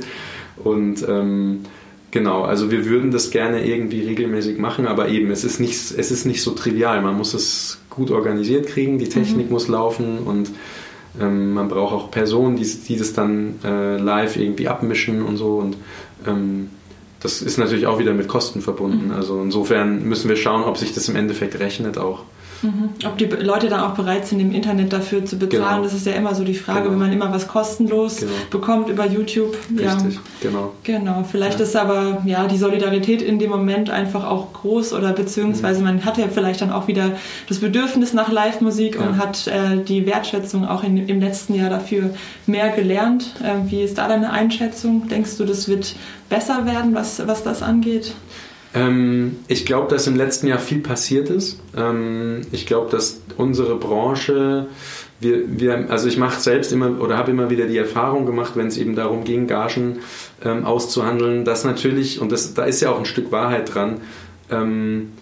Und 0.64 1.08
ähm, 1.08 1.60
genau, 2.10 2.42
also 2.42 2.72
wir 2.72 2.88
würden 2.88 3.12
das 3.12 3.30
gerne 3.30 3.64
irgendwie 3.64 4.08
regelmäßig 4.08 4.58
machen, 4.58 4.88
aber 4.88 5.10
eben, 5.10 5.30
es 5.30 5.44
ist 5.44 5.60
nicht, 5.60 5.76
es 5.76 6.10
ist 6.10 6.26
nicht 6.26 6.42
so 6.42 6.50
trivial. 6.50 7.00
Man 7.04 7.16
muss 7.16 7.36
es 7.36 7.78
gut 7.92 8.10
organisiert 8.10 8.66
kriegen, 8.66 8.98
die 8.98 9.08
Technik 9.08 9.46
mhm. 9.46 9.54
muss 9.54 9.68
laufen 9.68 10.18
und 10.26 10.50
ähm, 11.20 11.54
man 11.54 11.68
braucht 11.68 11.94
auch 11.94 12.12
Personen, 12.12 12.56
die, 12.56 12.66
die 12.66 12.98
das 12.98 13.14
dann 13.14 13.56
äh, 13.64 13.98
live 13.98 14.38
irgendwie 14.38 14.68
abmischen 14.68 15.24
und 15.24 15.38
so. 15.38 15.58
Und 15.58 15.78
ähm, 16.26 16.70
das 17.20 17.42
ist 17.42 17.58
natürlich 17.58 17.88
auch 17.88 18.00
wieder 18.00 18.14
mit 18.14 18.28
Kosten 18.28 18.62
verbunden. 18.62 19.08
Mhm. 19.08 19.14
Also 19.14 19.42
insofern 19.42 20.08
müssen 20.08 20.30
wir 20.30 20.36
schauen, 20.36 20.64
ob 20.64 20.78
sich 20.78 20.94
das 20.94 21.10
im 21.10 21.16
Endeffekt 21.16 21.60
rechnet 21.60 21.98
auch. 21.98 22.24
Mhm. 22.62 22.90
Ob 23.06 23.18
die 23.18 23.26
Leute 23.26 23.70
dann 23.70 23.82
auch 23.82 23.94
bereit 23.94 24.28
sind, 24.28 24.40
im 24.40 24.52
Internet 24.52 24.92
dafür 24.92 25.26
zu 25.26 25.38
bezahlen, 25.38 25.64
genau. 25.64 25.84
das 25.84 25.94
ist 25.94 26.06
ja 26.06 26.14
immer 26.14 26.34
so 26.34 26.44
die 26.44 26.54
Frage, 26.54 26.82
genau. 26.82 26.92
wenn 26.92 27.00
man 27.00 27.12
immer 27.12 27.32
was 27.32 27.48
kostenlos 27.48 28.18
genau. 28.18 28.32
bekommt 28.50 28.90
über 28.90 29.06
YouTube. 29.06 29.56
Richtig, 29.70 30.16
ja. 30.16 30.22
genau. 30.42 30.74
Genau, 30.84 31.26
vielleicht 31.30 31.60
ja. 31.60 31.66
ist 31.66 31.76
aber 31.76 32.22
ja 32.26 32.48
die 32.48 32.58
Solidarität 32.58 33.22
in 33.22 33.40
dem 33.40 33.52
Moment 33.52 33.90
einfach 33.90 34.26
auch 34.26 34.54
groß 34.54 34.94
oder 34.94 35.14
beziehungsweise 35.14 35.80
mhm. 35.80 35.86
man 35.86 36.06
hat 36.06 36.18
ja 36.18 36.28
vielleicht 36.28 36.62
dann 36.62 36.72
auch 36.72 36.88
wieder 36.88 37.12
das 37.48 37.60
Bedürfnis 37.60 38.14
nach 38.14 38.32
Live-Musik 38.32 38.96
ja. 38.96 39.02
und 39.02 39.18
hat 39.18 39.48
äh, 39.48 39.84
die 39.84 40.06
Wertschätzung 40.06 40.68
auch 40.68 40.84
in, 40.84 41.08
im 41.08 41.20
letzten 41.20 41.54
Jahr 41.54 41.70
dafür 41.70 42.12
mehr 42.46 42.70
gelernt. 42.70 43.36
Äh, 43.44 43.70
wie 43.70 43.84
ist 43.84 43.98
da 43.98 44.08
deine 44.08 44.32
Einschätzung? 44.32 45.08
Denkst 45.08 45.38
du, 45.38 45.46
das 45.46 45.68
wird 45.68 45.96
besser 46.30 46.66
werden, 46.66 46.94
was, 46.96 47.26
was 47.28 47.44
das 47.44 47.62
angeht? 47.62 48.14
Ähm, 48.78 49.38
ich 49.48 49.66
glaube, 49.66 49.90
dass 49.90 50.08
im 50.08 50.16
letzten 50.16 50.48
Jahr 50.48 50.60
viel 50.60 50.80
passiert 50.80 51.30
ist. 51.30 51.60
Ähm, 51.76 52.42
ich 52.52 52.66
glaube, 52.66 52.92
dass 52.92 53.22
unsere 53.38 53.76
Branche 53.76 54.68
wir, 55.20 55.60
wir, 55.60 55.90
also 55.90 56.08
ich 56.08 56.18
mache 56.18 56.40
selbst 56.40 56.72
immer 56.72 57.02
oder 57.02 57.18
habe 57.18 57.32
immer 57.32 57.50
wieder 57.50 57.66
die 57.66 57.78
Erfahrung 57.78 58.26
gemacht, 58.26 58.52
wenn 58.56 58.68
es 58.68 58.78
eben 58.78 58.96
darum 58.96 59.24
ging, 59.24 59.48
Gagen 59.48 60.00
ähm, 60.46 60.64
auszuhandeln, 60.64 61.44
dass 61.44 61.64
natürlich, 61.64 62.22
und 62.22 62.32
das, 62.32 62.54
da 62.54 62.66
ist 62.66 62.82
ja 62.82 62.92
auch 62.92 63.00
ein 63.00 63.06
Stück 63.06 63.32
Wahrheit 63.32 63.74
dran, 63.74 64.02
ähm, 64.52 65.14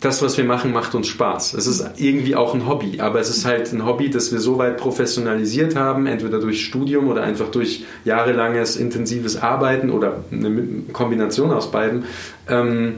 das, 0.00 0.22
was 0.22 0.36
wir 0.36 0.44
machen, 0.44 0.72
macht 0.72 0.94
uns 0.94 1.06
Spaß. 1.08 1.54
Es 1.54 1.66
ist 1.66 1.84
irgendwie 1.96 2.36
auch 2.36 2.54
ein 2.54 2.66
Hobby, 2.66 3.00
aber 3.00 3.18
es 3.18 3.30
ist 3.30 3.46
halt 3.46 3.72
ein 3.72 3.86
Hobby, 3.86 4.10
das 4.10 4.30
wir 4.30 4.40
so 4.40 4.58
weit 4.58 4.76
professionalisiert 4.76 5.74
haben, 5.74 6.06
entweder 6.06 6.38
durch 6.38 6.64
Studium 6.64 7.08
oder 7.08 7.22
einfach 7.22 7.50
durch 7.50 7.84
jahrelanges 8.04 8.76
intensives 8.76 9.40
Arbeiten 9.40 9.90
oder 9.90 10.24
eine 10.30 10.84
Kombination 10.92 11.50
aus 11.50 11.70
beiden, 11.70 12.04
ähm, 12.48 12.96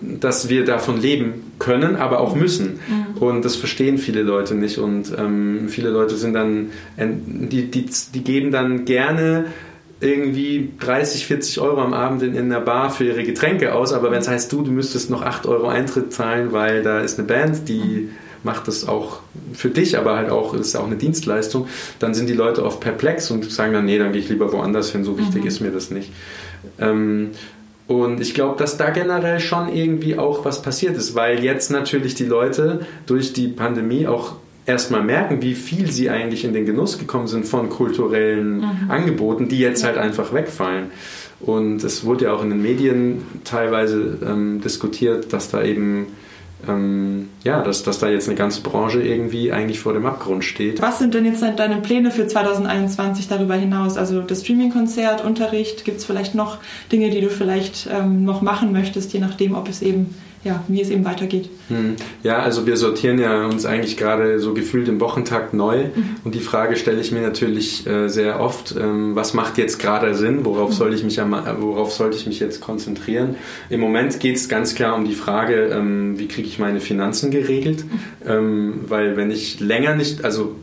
dass 0.00 0.48
wir 0.48 0.64
davon 0.64 1.00
leben 1.00 1.52
können, 1.58 1.96
aber 1.96 2.20
auch 2.20 2.36
müssen. 2.36 2.78
Mhm. 2.86 3.18
Und 3.20 3.44
das 3.44 3.56
verstehen 3.56 3.98
viele 3.98 4.22
Leute 4.22 4.54
nicht. 4.54 4.78
Und 4.78 5.12
ähm, 5.18 5.68
viele 5.68 5.90
Leute 5.90 6.16
sind 6.16 6.34
dann, 6.34 6.70
die, 6.96 7.70
die, 7.70 7.86
die 8.14 8.22
geben 8.22 8.52
dann 8.52 8.84
gerne 8.84 9.46
irgendwie 10.02 10.70
30, 10.80 11.26
40 11.26 11.60
Euro 11.60 11.80
am 11.80 11.94
Abend 11.94 12.22
in, 12.22 12.34
in 12.34 12.52
einer 12.52 12.60
Bar 12.60 12.90
für 12.90 13.04
ihre 13.04 13.22
Getränke 13.22 13.74
aus, 13.74 13.92
aber 13.92 14.10
wenn 14.10 14.20
es 14.20 14.28
heißt, 14.28 14.52
du, 14.52 14.62
du 14.62 14.70
müsstest 14.70 15.10
noch 15.10 15.22
8 15.22 15.46
Euro 15.46 15.68
Eintritt 15.68 16.12
zahlen, 16.12 16.52
weil 16.52 16.82
da 16.82 17.00
ist 17.00 17.18
eine 17.18 17.28
Band, 17.28 17.68
die 17.68 18.10
macht 18.44 18.66
das 18.66 18.88
auch 18.88 19.20
für 19.54 19.70
dich, 19.70 19.96
aber 19.96 20.16
halt 20.16 20.30
auch, 20.30 20.54
ist 20.54 20.74
auch 20.74 20.86
eine 20.86 20.96
Dienstleistung, 20.96 21.68
dann 22.00 22.14
sind 22.14 22.28
die 22.28 22.34
Leute 22.34 22.64
oft 22.64 22.80
perplex 22.80 23.30
und 23.30 23.50
sagen 23.50 23.72
dann, 23.72 23.84
nee, 23.84 23.98
dann 23.98 24.12
gehe 24.12 24.20
ich 24.20 24.28
lieber 24.28 24.52
woanders 24.52 24.90
hin, 24.90 25.04
so 25.04 25.18
wichtig 25.18 25.42
mhm. 25.42 25.48
ist 25.48 25.60
mir 25.60 25.70
das 25.70 25.90
nicht. 25.90 26.10
Ähm, 26.80 27.30
und 27.86 28.20
ich 28.20 28.34
glaube, 28.34 28.58
dass 28.58 28.76
da 28.76 28.90
generell 28.90 29.38
schon 29.38 29.72
irgendwie 29.72 30.18
auch 30.18 30.44
was 30.44 30.62
passiert 30.62 30.96
ist, 30.96 31.14
weil 31.14 31.44
jetzt 31.44 31.70
natürlich 31.70 32.14
die 32.14 32.24
Leute 32.24 32.86
durch 33.06 33.32
die 33.32 33.48
Pandemie 33.48 34.06
auch 34.06 34.36
erstmal 34.66 35.02
merken, 35.02 35.42
wie 35.42 35.54
viel 35.54 35.90
sie 35.90 36.10
eigentlich 36.10 36.44
in 36.44 36.52
den 36.52 36.66
Genuss 36.66 36.98
gekommen 36.98 37.26
sind 37.26 37.46
von 37.46 37.68
kulturellen 37.68 38.58
mhm. 38.58 38.90
Angeboten, 38.90 39.48
die 39.48 39.58
jetzt 39.58 39.84
halt 39.84 39.98
einfach 39.98 40.32
wegfallen. 40.32 40.90
Und 41.40 41.82
es 41.82 42.04
wurde 42.04 42.26
ja 42.26 42.32
auch 42.32 42.42
in 42.42 42.50
den 42.50 42.62
Medien 42.62 43.22
teilweise 43.44 44.18
ähm, 44.24 44.60
diskutiert, 44.60 45.32
dass 45.32 45.50
da 45.50 45.62
eben 45.62 46.06
ähm, 46.68 47.30
ja, 47.44 47.62
dass, 47.62 47.82
dass 47.82 47.98
da 47.98 48.08
jetzt 48.08 48.28
eine 48.28 48.36
ganze 48.36 48.60
Branche 48.60 49.02
irgendwie 49.02 49.52
eigentlich 49.52 49.80
vor 49.80 49.92
dem 49.92 50.06
Abgrund 50.06 50.44
steht. 50.44 50.80
Was 50.80 50.98
sind 50.98 51.14
denn 51.14 51.24
jetzt 51.24 51.42
deine 51.42 51.76
Pläne 51.76 52.10
für 52.10 52.26
2021 52.26 53.28
darüber 53.28 53.54
hinaus? 53.54 53.96
Also 53.96 54.20
das 54.20 54.42
Streaming-Konzert, 54.42 55.24
Unterricht, 55.24 55.84
gibt 55.84 55.98
es 55.98 56.04
vielleicht 56.04 56.34
noch 56.34 56.58
Dinge, 56.90 57.10
die 57.10 57.20
du 57.20 57.30
vielleicht 57.30 57.88
ähm, 57.90 58.24
noch 58.24 58.42
machen 58.42 58.72
möchtest, 58.72 59.12
je 59.12 59.20
nachdem, 59.20 59.54
ob 59.54 59.68
es 59.68 59.82
eben 59.82 60.14
ja, 60.44 60.64
wie 60.68 60.80
es 60.80 60.90
eben 60.90 61.04
weitergeht. 61.04 61.48
Hm. 61.68 61.94
Ja, 62.22 62.40
also 62.40 62.66
wir 62.66 62.76
sortieren 62.76 63.18
ja 63.18 63.46
uns 63.46 63.64
eigentlich 63.64 63.96
gerade 63.96 64.40
so 64.40 64.54
gefühlt 64.54 64.88
im 64.88 65.00
Wochentakt 65.00 65.54
neu 65.54 65.84
mhm. 65.84 66.16
und 66.24 66.34
die 66.34 66.40
Frage 66.40 66.76
stelle 66.76 67.00
ich 67.00 67.12
mir 67.12 67.20
natürlich 67.20 67.86
äh, 67.86 68.08
sehr 68.08 68.40
oft, 68.40 68.74
ähm, 68.78 69.14
was 69.14 69.34
macht 69.34 69.58
jetzt 69.58 69.78
gerade 69.78 70.14
Sinn, 70.14 70.44
worauf, 70.44 70.70
mhm. 70.70 70.74
soll 70.74 70.94
ich 70.94 71.04
mich 71.04 71.20
am, 71.20 71.36
worauf 71.60 71.92
sollte 71.92 72.16
ich 72.16 72.26
mich 72.26 72.40
jetzt 72.40 72.60
konzentrieren? 72.60 73.36
Im 73.70 73.80
Moment 73.80 74.18
geht 74.18 74.36
es 74.36 74.48
ganz 74.48 74.74
klar 74.74 74.96
um 74.96 75.04
die 75.04 75.14
Frage, 75.14 75.66
ähm, 75.66 76.18
wie 76.18 76.26
kriege 76.26 76.48
ich 76.48 76.58
meine 76.58 76.80
Finanzen 76.80 77.30
geregelt, 77.30 77.84
mhm. 77.84 78.00
ähm, 78.26 78.80
weil 78.88 79.16
wenn 79.16 79.30
ich 79.30 79.60
länger 79.60 79.94
nicht, 79.94 80.24
also 80.24 80.56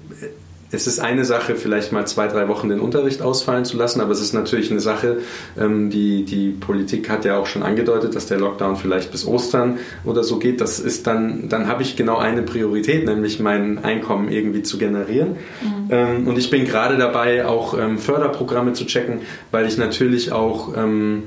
es 0.72 0.88
ist 0.88 1.00
eine 1.00 1.26
Sache, 1.26 1.56
vielleicht 1.56 1.92
mal 1.92 2.06
zwei, 2.06 2.28
drei 2.28 2.48
Wochen 2.48 2.70
den 2.70 2.80
Unterricht 2.80 3.22
ausfallen 3.22 3.66
zu 3.66 3.78
lassen, 3.78 4.02
aber 4.02 4.12
es 4.12 4.22
ist 4.22 4.34
natürlich 4.34 4.70
eine 4.70 4.80
Sache, 4.80 5.18
ähm, 5.60 5.90
die, 5.90 6.24
die 6.26 6.50
Politik 6.50 7.10
hat 7.10 7.26
ja 7.26 7.38
auch 7.38 7.48
schon 7.48 7.64
angedeutet, 7.64 8.16
dass 8.16 8.28
der 8.28 8.38
Lockdown 8.38 8.76
vielleicht 8.76 9.12
bis 9.12 9.26
Ostern 9.26 9.80
oder 10.06 10.24
so 10.24 10.38
geht. 10.38 10.62
Das 10.62 10.80
ist 10.80 11.08
dann, 11.08 11.50
dann 11.50 11.68
habe 11.68 11.82
ich 11.82 11.96
genau 11.96 12.18
eine 12.18 12.44
Priorität, 12.44 13.06
nämlich 13.06 13.40
mein 13.40 13.84
Einkommen 13.84 14.32
irgendwie 14.32 14.62
zu 14.62 14.78
generieren. 14.78 15.38
Mhm. 15.62 15.88
Ähm, 15.90 16.28
und 16.28 16.38
ich 16.38 16.50
bin 16.50 16.66
gerade 16.66 16.98
dabei, 16.98 17.46
auch 17.46 17.78
ähm, 17.78 17.98
Förderprogramme 17.98 18.74
zu 18.74 18.86
checken, 18.86 19.22
weil 19.52 19.66
ich 19.66 19.78
natürlich 19.78 20.32
auch 20.32 20.76
ähm, 20.78 21.24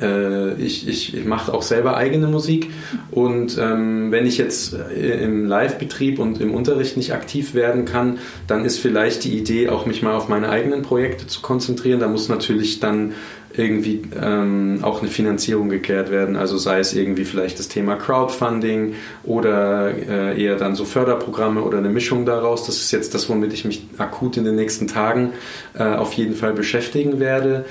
äh, 0.00 0.54
ich, 0.54 0.88
ich, 0.88 1.14
ich 1.14 1.24
mache 1.24 1.52
auch 1.52 1.62
selber 1.62 1.96
eigene 1.96 2.26
Musik 2.26 2.70
und 3.10 3.58
ähm, 3.58 4.10
wenn 4.10 4.26
ich 4.26 4.38
jetzt 4.38 4.74
äh, 4.74 5.22
im 5.22 5.46
Live-Betrieb 5.46 6.18
und 6.18 6.40
im 6.40 6.54
Unterricht 6.54 6.96
nicht 6.96 7.12
aktiv 7.12 7.54
werden 7.54 7.84
kann, 7.84 8.18
dann 8.46 8.64
ist 8.64 8.78
vielleicht 8.78 9.24
die 9.24 9.36
Idee, 9.36 9.68
auch 9.68 9.86
mich 9.86 10.02
mal 10.02 10.14
auf 10.14 10.28
meine 10.28 10.48
eigenen 10.48 10.82
Projekte 10.82 11.26
zu 11.26 11.40
konzentrieren. 11.40 12.00
Da 12.00 12.08
muss 12.08 12.28
natürlich 12.28 12.80
dann 12.80 13.12
irgendwie 13.56 14.02
ähm, 14.20 14.80
auch 14.82 15.00
eine 15.00 15.10
Finanzierung 15.10 15.68
geklärt 15.68 16.10
werden. 16.10 16.36
Also 16.36 16.58
sei 16.58 16.80
es 16.80 16.92
irgendwie 16.92 17.24
vielleicht 17.24 17.58
das 17.58 17.68
Thema 17.68 17.96
Crowdfunding 17.96 18.94
oder 19.22 19.90
äh, 19.90 20.42
eher 20.42 20.56
dann 20.56 20.74
so 20.74 20.84
Förderprogramme 20.84 21.62
oder 21.62 21.78
eine 21.78 21.88
Mischung 21.88 22.26
daraus. 22.26 22.66
Das 22.66 22.76
ist 22.76 22.90
jetzt 22.90 23.14
das, 23.14 23.28
womit 23.28 23.52
ich 23.52 23.64
mich 23.64 23.86
akut 23.98 24.36
in 24.36 24.44
den 24.44 24.56
nächsten 24.56 24.88
Tagen 24.88 25.32
äh, 25.78 25.84
auf 25.84 26.14
jeden 26.14 26.34
Fall 26.34 26.52
beschäftigen 26.52 27.20
werde. 27.20 27.64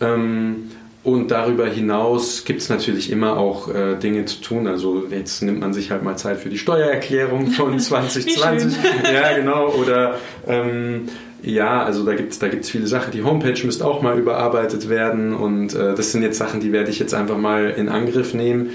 Ähm, 0.00 0.70
und 1.04 1.32
darüber 1.32 1.66
hinaus 1.66 2.44
gibt 2.44 2.60
es 2.60 2.68
natürlich 2.68 3.10
immer 3.10 3.36
auch 3.36 3.68
äh, 3.68 3.96
Dinge 3.96 4.24
zu 4.24 4.40
tun. 4.40 4.68
Also 4.68 5.04
jetzt 5.10 5.42
nimmt 5.42 5.60
man 5.60 5.72
sich 5.72 5.90
halt 5.90 6.04
mal 6.04 6.16
Zeit 6.16 6.38
für 6.38 6.48
die 6.48 6.58
Steuererklärung 6.58 7.48
von 7.48 7.78
2020. 7.80 8.74
ja, 9.12 9.36
genau. 9.36 9.70
Oder 9.70 10.18
ähm, 10.46 11.08
ja, 11.42 11.82
also 11.82 12.04
da 12.04 12.14
gibt 12.14 12.32
es 12.32 12.38
da 12.38 12.46
gibt's 12.46 12.70
viele 12.70 12.86
Sachen. 12.86 13.10
Die 13.10 13.24
Homepage 13.24 13.60
müsste 13.64 13.84
auch 13.84 14.00
mal 14.00 14.16
überarbeitet 14.16 14.88
werden 14.88 15.34
und 15.34 15.74
äh, 15.74 15.94
das 15.94 16.12
sind 16.12 16.22
jetzt 16.22 16.38
Sachen, 16.38 16.60
die 16.60 16.70
werde 16.70 16.90
ich 16.90 17.00
jetzt 17.00 17.14
einfach 17.14 17.36
mal 17.36 17.70
in 17.70 17.88
Angriff 17.88 18.32
nehmen. 18.32 18.70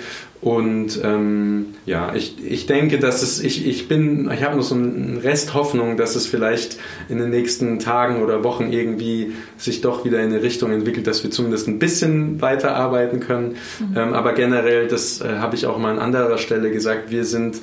Und 0.47 1.01
ähm, 1.03 1.75
ja, 1.85 2.15
ich, 2.15 2.35
ich 2.41 2.67
denke, 2.67 2.99
dass 2.99 3.21
es, 3.21 3.43
ich, 3.43 3.67
ich 3.67 3.89
bin, 3.89 4.31
ich 4.31 4.43
habe 4.43 4.55
noch 4.55 4.63
so 4.63 4.75
einen 4.75 5.19
Rest 5.21 5.53
Hoffnung, 5.53 5.97
dass 5.97 6.15
es 6.15 6.25
vielleicht 6.25 6.77
in 7.09 7.17
den 7.17 7.31
nächsten 7.31 7.79
Tagen 7.79 8.23
oder 8.23 8.45
Wochen 8.45 8.71
irgendwie 8.71 9.33
sich 9.57 9.81
doch 9.81 10.05
wieder 10.05 10.19
in 10.19 10.31
eine 10.31 10.41
Richtung 10.41 10.71
entwickelt, 10.71 11.05
dass 11.05 11.21
wir 11.21 11.31
zumindest 11.31 11.67
ein 11.67 11.79
bisschen 11.79 12.39
weiterarbeiten 12.39 13.19
können. 13.19 13.57
Mhm. 13.79 13.97
Ähm, 13.97 14.13
aber 14.13 14.31
generell, 14.31 14.87
das 14.87 15.19
äh, 15.19 15.39
habe 15.39 15.57
ich 15.57 15.65
auch 15.65 15.77
mal 15.79 15.91
an 15.91 15.99
anderer 15.99 16.37
Stelle 16.37 16.71
gesagt, 16.71 17.11
wir 17.11 17.25
sind 17.25 17.57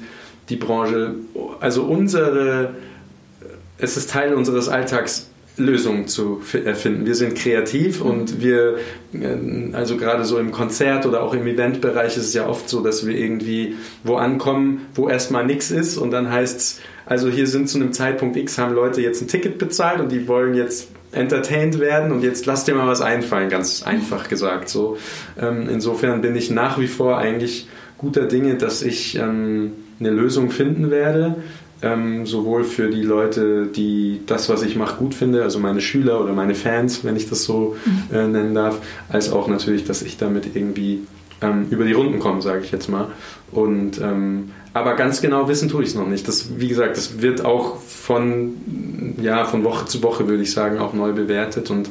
die 0.51 0.57
Branche, 0.57 1.15
also 1.61 1.85
unsere 1.85 2.75
es 3.79 3.97
ist 3.97 4.11
Teil 4.11 4.35
unseres 4.35 4.69
Alltags, 4.69 5.31
Lösungen 5.57 6.09
zu 6.09 6.41
erfinden. 6.65 7.07
Wir 7.07 7.15
sind 7.15 7.37
kreativ 7.37 8.01
und 8.01 8.43
wir, 8.43 8.79
äh, 9.13 9.73
also 9.73 9.97
gerade 9.97 10.25
so 10.25 10.39
im 10.39 10.51
Konzert 10.51 11.07
oder 11.07 11.23
auch 11.23 11.33
im 11.33 11.47
Eventbereich 11.47 12.17
ist 12.17 12.27
es 12.27 12.35
ja 12.35 12.49
oft 12.49 12.69
so, 12.69 12.83
dass 12.83 13.07
wir 13.07 13.17
irgendwie 13.17 13.77
wo 14.03 14.17
ankommen, 14.17 14.87
wo 14.95 15.09
erstmal 15.09 15.47
nichts 15.47 15.71
ist 15.71 15.97
und 15.97 16.11
dann 16.11 16.31
heißt 16.31 16.59
es, 16.59 16.81
also 17.07 17.29
hier 17.29 17.47
sind 17.47 17.69
zu 17.69 17.79
einem 17.79 17.93
Zeitpunkt 17.93 18.37
X, 18.37 18.59
haben 18.59 18.75
Leute 18.75 19.01
jetzt 19.01 19.23
ein 19.23 19.29
Ticket 19.29 19.59
bezahlt 19.59 20.01
und 20.01 20.11
die 20.11 20.27
wollen 20.27 20.55
jetzt 20.55 20.89
entertained 21.13 21.79
werden 21.79 22.11
und 22.11 22.23
jetzt 22.23 22.47
lass 22.47 22.65
dir 22.65 22.75
mal 22.75 22.89
was 22.89 23.01
einfallen, 23.01 23.49
ganz 23.49 23.85
einfach 23.85 24.29
gesagt. 24.29 24.69
So, 24.69 24.97
ähm, 25.41 25.69
insofern 25.71 26.21
bin 26.21 26.35
ich 26.35 26.51
nach 26.51 26.81
wie 26.81 26.89
vor 26.89 27.19
eigentlich 27.19 27.69
guter 27.99 28.27
Dinge, 28.27 28.57
dass 28.57 28.83
ich 28.83 29.17
ähm, 29.17 29.73
eine 30.01 30.11
Lösung 30.11 30.51
finden 30.51 30.91
werde 30.91 31.37
ähm, 31.83 32.27
sowohl 32.27 32.65
für 32.65 32.91
die 32.91 33.03
Leute, 33.03 33.67
die 33.67 34.21
das, 34.27 34.49
was 34.49 34.63
ich 34.63 34.77
mache, 34.77 34.97
gut 34.97 35.15
finde, 35.15 35.43
also 35.43 35.59
meine 35.59 35.81
Schüler 35.81 36.21
oder 36.21 36.33
meine 36.33 36.55
Fans, 36.55 37.05
wenn 37.05 37.17
ich 37.17 37.29
das 37.29 37.45
so 37.45 37.77
mhm. 37.85 38.17
äh, 38.17 38.27
nennen 38.27 38.55
darf, 38.55 38.81
als 39.09 39.31
auch 39.33 39.49
natürlich, 39.49 39.85
dass 39.85 40.03
ich 40.03 40.17
damit 40.17 40.55
irgendwie 40.55 41.01
ähm, 41.43 41.67
über 41.71 41.85
die 41.85 41.93
Runden 41.93 42.21
komme, 42.21 42.43
sage 42.43 42.63
ich 42.65 42.71
jetzt 42.71 42.89
mal. 42.89 43.09
Und 43.51 44.01
ähm, 44.01 44.51
aber 44.73 44.95
ganz 44.95 45.21
genau 45.21 45.49
wissen 45.49 45.69
tue 45.69 45.83
ich 45.83 45.91
es 45.91 45.95
noch 45.95 46.09
nicht. 46.09 46.27
Das, 46.27 46.59
wie 46.59 46.67
gesagt, 46.69 46.97
das 46.97 47.23
wird 47.23 47.45
auch 47.45 47.81
von, 47.81 48.55
ja, 49.23 49.45
von 49.45 49.63
Woche 49.63 49.87
zu 49.87 50.03
Woche, 50.03 50.27
würde 50.27 50.43
ich 50.43 50.53
sagen, 50.53 50.79
auch 50.79 50.93
neu 50.93 51.13
bewertet 51.13 51.71
und 51.71 51.89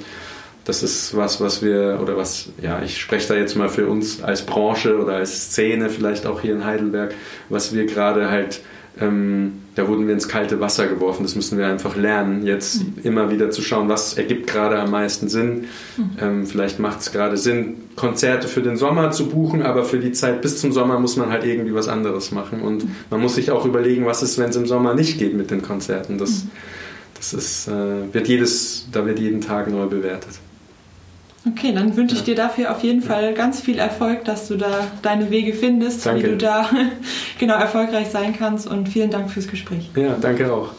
das 0.66 0.82
ist 0.82 1.16
was, 1.16 1.42
was 1.42 1.62
wir, 1.62 2.00
oder 2.02 2.16
was, 2.16 2.50
ja, 2.62 2.82
ich 2.84 2.98
spreche 2.98 3.28
da 3.28 3.36
jetzt 3.36 3.56
mal 3.56 3.68
für 3.68 3.88
uns 3.88 4.24
als 4.24 4.46
Branche 4.46 4.98
oder 4.98 5.16
als 5.16 5.52
Szene 5.52 5.90
vielleicht 5.90 6.26
auch 6.26 6.42
hier 6.42 6.54
in 6.54 6.64
Heidelberg, 6.64 7.14
was 7.50 7.74
wir 7.74 7.86
gerade 7.86 8.30
halt 8.30 8.62
ähm, 9.00 9.63
da 9.76 9.88
wurden 9.88 10.08
wir 10.08 10.14
ins 10.14 10.28
kalte 10.28 10.60
Wasser 10.60 10.88
geworfen. 10.88 11.24
Das 11.24 11.36
müssen 11.36 11.58
wir 11.58 11.68
einfach 11.68 11.96
lernen, 11.96 12.46
jetzt 12.46 12.84
mhm. 12.84 12.94
immer 13.04 13.32
wieder 13.32 13.50
zu 13.52 13.62
schauen, 13.62 13.90
was 13.90 14.14
ergibt 14.14 14.48
gerade 14.48 14.80
am 14.80 14.92
meisten 14.92 15.30
Sinn. 15.30 15.66
Mhm. 15.98 16.10
Ähm, 16.22 16.46
vielleicht 16.46 16.80
macht 16.80 17.02
es 17.02 17.12
gerade 17.12 17.38
Sinn, 17.38 17.76
Konzerte 17.96 18.48
für 18.48 18.62
den 18.62 18.78
Sommer 18.78 19.12
zu 19.12 19.28
buchen, 19.28 19.64
aber 19.64 19.84
für 19.84 20.00
die 20.00 20.12
Zeit 20.12 20.42
bis 20.42 20.60
zum 20.60 20.72
Sommer 20.72 21.00
muss 21.00 21.18
man 21.18 21.30
halt 21.30 21.44
irgendwie 21.44 21.74
was 21.74 21.88
anderes 21.88 22.32
machen. 22.32 22.62
Und 22.62 22.86
mhm. 22.86 22.96
man 23.10 23.22
muss 23.22 23.36
sich 23.36 23.52
auch 23.52 23.66
überlegen, 23.66 24.06
was 24.06 24.22
ist, 24.22 24.38
wenn 24.38 24.50
es 24.50 24.56
im 24.56 24.68
Sommer 24.68 24.94
nicht 24.94 25.18
geht 25.18 25.36
mit 25.36 25.50
den 25.52 25.62
Konzerten. 25.62 26.18
Das, 26.18 26.44
mhm. 26.44 26.50
das 27.16 27.34
ist, 27.34 27.68
äh, 27.68 28.14
wird 28.14 28.28
jedes, 28.28 28.88
da 28.92 29.06
wird 29.06 29.20
jeden 29.20 29.42
Tag 29.42 29.70
neu 29.70 29.88
bewertet. 29.88 30.34
Okay, 31.46 31.74
dann 31.74 31.96
wünsche 31.98 32.16
ich 32.16 32.22
ja. 32.22 32.28
dir 32.28 32.36
dafür 32.36 32.72
auf 32.72 32.84
jeden 32.84 33.02
Fall 33.02 33.34
ganz 33.34 33.60
viel 33.60 33.78
Erfolg, 33.78 34.24
dass 34.24 34.48
du 34.48 34.56
da 34.56 34.88
deine 35.02 35.30
Wege 35.30 35.54
findest, 35.54 36.06
danke. 36.06 36.24
wie 36.24 36.30
du 36.30 36.38
da 36.38 36.70
genau 37.40 37.56
erfolgreich 37.56 38.08
sein 38.08 38.34
kannst 38.38 38.66
und 38.66 38.88
vielen 38.88 39.12
Dank 39.12 39.30
fürs 39.30 39.48
Gespräch. 39.48 39.90
Ja, 39.96 40.16
danke 40.20 40.52
auch. 40.54 40.70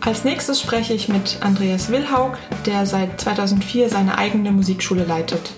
Als 0.00 0.24
nächstes 0.24 0.60
spreche 0.60 0.94
ich 0.94 1.08
mit 1.08 1.38
Andreas 1.40 1.90
Wilhaug, 1.90 2.36
der 2.66 2.86
seit 2.86 3.20
2004 3.20 3.88
seine 3.88 4.18
eigene 4.18 4.50
Musikschule 4.50 5.04
leitet. 5.04 5.52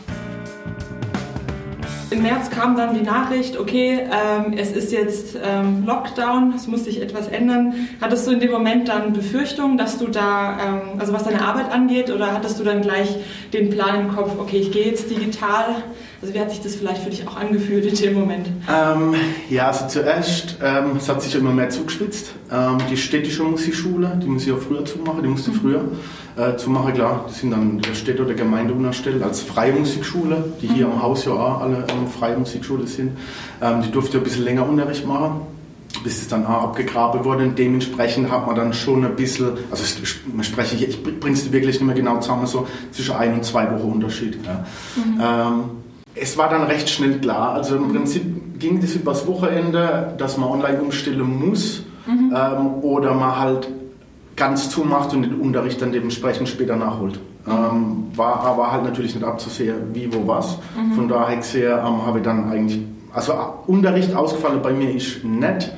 Im 2.14 2.22
März 2.22 2.48
kam 2.50 2.76
dann 2.76 2.94
die 2.94 3.02
Nachricht, 3.02 3.58
okay, 3.58 3.98
ähm, 4.02 4.54
es 4.56 4.70
ist 4.70 4.92
jetzt 4.92 5.36
ähm, 5.44 5.84
Lockdown, 5.84 6.54
es 6.54 6.68
muss 6.68 6.84
sich 6.84 7.02
etwas 7.02 7.26
ändern. 7.26 7.88
Hattest 8.00 8.26
du 8.26 8.30
in 8.30 8.40
dem 8.40 8.52
Moment 8.52 8.88
dann 8.88 9.12
Befürchtungen, 9.12 9.76
dass 9.76 9.98
du 9.98 10.06
da, 10.06 10.58
ähm, 10.64 11.00
also 11.00 11.12
was 11.12 11.24
deine 11.24 11.44
Arbeit 11.44 11.72
angeht, 11.72 12.10
oder 12.10 12.32
hattest 12.32 12.60
du 12.60 12.64
dann 12.64 12.82
gleich 12.82 13.16
den 13.52 13.70
Plan 13.70 14.00
im 14.00 14.14
Kopf, 14.14 14.38
okay, 14.38 14.58
ich 14.58 14.70
gehe 14.70 14.86
jetzt 14.86 15.10
digital? 15.10 15.76
Also 16.24 16.32
wie 16.32 16.40
hat 16.40 16.50
sich 16.50 16.62
das 16.62 16.74
vielleicht 16.74 17.02
für 17.02 17.10
dich 17.10 17.28
auch 17.28 17.36
angefühlt 17.36 17.84
in 17.84 17.94
dem 17.94 18.14
Moment? 18.14 18.46
Ähm, 18.66 19.14
ja, 19.50 19.66
also 19.66 19.88
zuerst, 19.88 20.56
ähm, 20.64 20.92
es 20.96 21.06
hat 21.06 21.20
sich 21.20 21.34
immer 21.34 21.52
mehr 21.52 21.68
zugespitzt. 21.68 22.32
Ähm, 22.50 22.78
die 22.90 22.96
städtische 22.96 23.42
Musikschule, 23.42 24.18
die 24.22 24.26
muss 24.26 24.46
ich 24.46 24.52
auch 24.54 24.58
früher 24.58 24.86
zumachen, 24.86 25.22
die 25.22 25.28
musste 25.28 25.52
früher 25.52 25.84
äh, 26.38 26.56
zumachen, 26.56 26.94
klar, 26.94 27.26
die 27.28 27.34
sind 27.34 27.50
dann 27.50 27.78
der 27.78 27.92
Städte 27.92 28.24
oder 28.24 28.32
Gemeinde 28.32 28.72
unterstellt, 28.72 29.22
als 29.22 29.42
freie 29.42 29.74
Musikschule, 29.74 30.42
die 30.62 30.68
hier 30.68 30.86
am 30.86 31.02
Haus 31.02 31.26
ja 31.26 31.32
auch 31.32 31.60
alle 31.60 31.84
ähm, 31.90 32.08
freie 32.08 32.38
Musikschule 32.38 32.86
sind. 32.86 33.18
Ähm, 33.60 33.82
die 33.82 33.90
durfte 33.90 34.16
ein 34.16 34.24
bisschen 34.24 34.44
länger 34.44 34.66
Unterricht 34.66 35.06
machen 35.06 35.42
bis 36.02 36.20
es 36.20 36.28
dann 36.28 36.44
auch 36.44 36.64
abgegraben 36.64 37.24
wurde. 37.24 37.44
Und 37.44 37.58
dementsprechend 37.58 38.30
hat 38.30 38.46
man 38.46 38.56
dann 38.56 38.72
schon 38.74 39.04
ein 39.04 39.14
bisschen, 39.14 39.52
also 39.70 39.84
ich 39.84 40.46
spreche, 40.46 40.84
ich 40.84 41.02
bringe 41.02 41.34
es 41.34 41.50
wirklich 41.50 41.76
nicht 41.76 41.86
mehr 41.86 41.94
genau 41.94 42.18
zusammen, 42.18 42.46
so 42.46 42.66
zwischen 42.90 43.14
ein 43.14 43.34
und 43.34 43.44
zwei 43.44 43.70
Wochen 43.70 43.92
Unterschied. 43.92 44.38
Ja. 44.44 44.66
Mhm. 44.96 45.20
Ähm, 45.22 45.83
es 46.14 46.36
war 46.36 46.48
dann 46.48 46.64
recht 46.64 46.88
schnell 46.88 47.18
klar. 47.18 47.52
Also 47.52 47.76
im 47.76 47.92
Prinzip 47.92 48.58
ging 48.58 48.80
das 48.80 48.94
übers 48.94 49.26
Wochenende, 49.26 50.14
dass 50.18 50.36
man 50.36 50.48
online 50.48 50.80
umstellen 50.80 51.22
muss 51.22 51.82
mhm. 52.06 52.34
ähm, 52.34 52.66
oder 52.82 53.14
man 53.14 53.38
halt 53.38 53.68
ganz 54.36 54.70
zumacht 54.70 55.12
und 55.12 55.22
den 55.22 55.40
Unterricht 55.40 55.80
dann 55.80 55.92
dementsprechend 55.92 56.48
später 56.48 56.76
nachholt. 56.76 57.20
Ähm, 57.46 58.06
war 58.16 58.40
aber 58.40 58.72
halt 58.72 58.84
natürlich 58.84 59.14
nicht 59.14 59.24
abzusehen, 59.24 59.76
wie, 59.92 60.12
wo, 60.12 60.26
was. 60.26 60.58
Mhm. 60.76 60.92
Von 60.94 61.08
daher 61.08 61.36
gesehen 61.36 61.78
ähm, 61.78 62.06
habe 62.06 62.18
ich 62.18 62.24
dann 62.24 62.50
eigentlich, 62.50 62.80
also 63.12 63.34
Unterricht 63.66 64.14
ausgefallen 64.14 64.60
bei 64.62 64.72
mir 64.72 64.94
ist 64.94 65.22
nett 65.24 65.72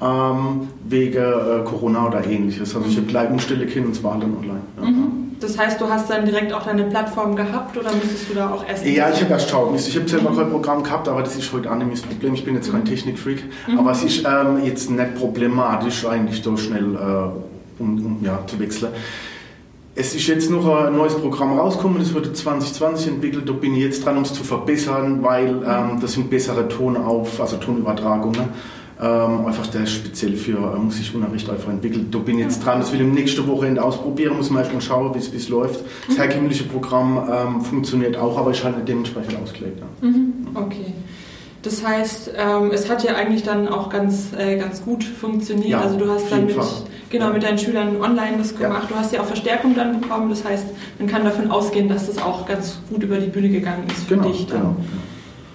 ähm, 0.00 0.68
wegen 0.84 1.22
äh, 1.22 1.64
Corona 1.64 2.06
oder 2.06 2.26
ähnliches. 2.26 2.74
Also 2.74 2.88
ich 2.88 2.96
habe 2.96 3.06
gleich 3.06 3.30
umstelle 3.30 3.66
Kind 3.66 3.86
und 3.86 3.94
zwar 3.94 4.18
dann 4.18 4.34
online. 4.36 4.60
Ja. 4.80 4.88
Mhm. 4.88 5.21
Das 5.42 5.58
heißt, 5.58 5.80
du 5.80 5.88
hast 5.88 6.08
dann 6.08 6.24
direkt 6.24 6.52
auch 6.52 6.64
deine 6.64 6.84
Plattform 6.84 7.34
gehabt 7.34 7.76
oder 7.76 7.92
müsstest 7.92 8.30
du 8.30 8.34
da 8.34 8.50
auch 8.50 8.66
erst? 8.66 8.86
Ja, 8.86 9.10
ich 9.10 9.20
habe 9.20 9.32
erst 9.32 9.50
schauen 9.50 9.72
müssen. 9.72 9.88
Ich 9.88 9.96
habe 9.96 10.08
selber 10.08 10.30
mhm. 10.30 10.36
kein 10.36 10.50
Programm 10.50 10.82
gehabt, 10.82 11.08
aber 11.08 11.22
das 11.22 11.36
ist 11.36 11.52
heute 11.52 11.70
auch 11.70 11.76
nicht 11.76 11.92
das 11.92 12.02
Problem. 12.02 12.34
Ich 12.34 12.44
bin 12.44 12.54
jetzt 12.54 12.70
kein 12.70 12.84
Technikfreak, 12.84 13.42
mhm. 13.66 13.78
aber 13.78 13.90
es 13.90 14.04
ist 14.04 14.24
ähm, 14.24 14.64
jetzt 14.64 14.90
nicht 14.90 15.14
problematisch, 15.16 16.06
eigentlich 16.06 16.42
so 16.42 16.56
schnell 16.56 16.94
äh, 16.94 17.82
um, 17.82 18.06
um 18.06 18.18
ja, 18.22 18.38
zu 18.46 18.58
wechseln. 18.60 18.92
Es 19.94 20.14
ist 20.14 20.26
jetzt 20.26 20.50
noch 20.50 20.66
ein 20.86 20.96
neues 20.96 21.14
Programm 21.14 21.58
rausgekommen, 21.58 21.98
das 21.98 22.14
wurde 22.14 22.32
2020 22.32 23.08
entwickelt. 23.08 23.48
Da 23.48 23.52
bin 23.52 23.74
ich 23.74 23.82
jetzt 23.82 24.06
dran, 24.06 24.16
um 24.16 24.22
es 24.22 24.32
zu 24.32 24.42
verbessern, 24.42 25.22
weil 25.22 25.62
ähm, 25.66 25.98
das 26.00 26.12
sind 26.12 26.30
bessere 26.30 26.66
Tonauf, 26.68 27.40
also 27.40 27.56
Tonübertragungen 27.56 28.48
ähm, 29.02 29.46
einfach 29.46 29.66
der 29.66 29.84
speziell 29.86 30.36
für 30.36 30.56
äh, 30.56 30.78
Musikunterricht 30.78 31.50
einfach 31.50 31.70
entwickelt. 31.70 32.14
Da 32.14 32.18
bin 32.18 32.38
ich 32.38 32.44
jetzt 32.44 32.64
dran, 32.64 32.78
das 32.78 32.92
will 32.92 33.00
ich 33.00 33.06
nächste 33.06 33.46
Wochenende 33.48 33.82
ausprobieren, 33.82 34.36
muss 34.36 34.48
man 34.48 34.62
erstmal 34.62 34.80
schauen, 34.80 35.12
wie 35.14 35.18
es 35.18 35.48
läuft. 35.48 35.80
Das 36.06 36.18
herkömmliche 36.18 36.64
Programm 36.64 37.28
ähm, 37.30 37.60
funktioniert 37.62 38.16
auch, 38.16 38.38
aber 38.38 38.52
ist 38.52 38.62
halt 38.62 38.76
dementsprechend 38.86 39.36
ausgelegt. 39.42 39.80
Ja. 39.80 40.08
Mhm. 40.08 40.32
Okay. 40.54 40.92
Das 41.62 41.84
heißt, 41.86 42.32
ähm, 42.36 42.70
es 42.72 42.88
hat 42.90 43.04
ja 43.04 43.14
eigentlich 43.14 43.44
dann 43.44 43.68
auch 43.68 43.88
ganz, 43.88 44.32
äh, 44.36 44.56
ganz 44.56 44.84
gut 44.84 45.04
funktioniert. 45.04 45.68
Ja, 45.68 45.80
also 45.80 45.96
du 45.96 46.10
hast 46.10 46.30
dann 46.30 46.46
mit, 46.46 46.56
genau, 47.08 47.32
mit 47.32 47.42
deinen 47.42 47.58
Schülern 47.58 48.00
online 48.00 48.38
das 48.38 48.56
gemacht. 48.56 48.84
Ja. 48.84 48.88
Du 48.88 48.94
hast 48.96 49.12
ja 49.12 49.20
auch 49.20 49.26
Verstärkung 49.26 49.74
dann 49.74 50.00
bekommen. 50.00 50.30
Das 50.30 50.44
heißt, 50.44 50.66
man 50.98 51.08
kann 51.08 51.24
davon 51.24 51.50
ausgehen, 51.50 51.88
dass 51.88 52.06
das 52.06 52.18
auch 52.18 52.46
ganz 52.46 52.78
gut 52.90 53.02
über 53.04 53.18
die 53.18 53.28
Bühne 53.28 53.48
gegangen 53.48 53.84
ist 53.88 54.08
für 54.08 54.16
genau, 54.16 54.28
dich. 54.28 54.46
Dann. 54.46 54.60
Genau. 54.60 54.76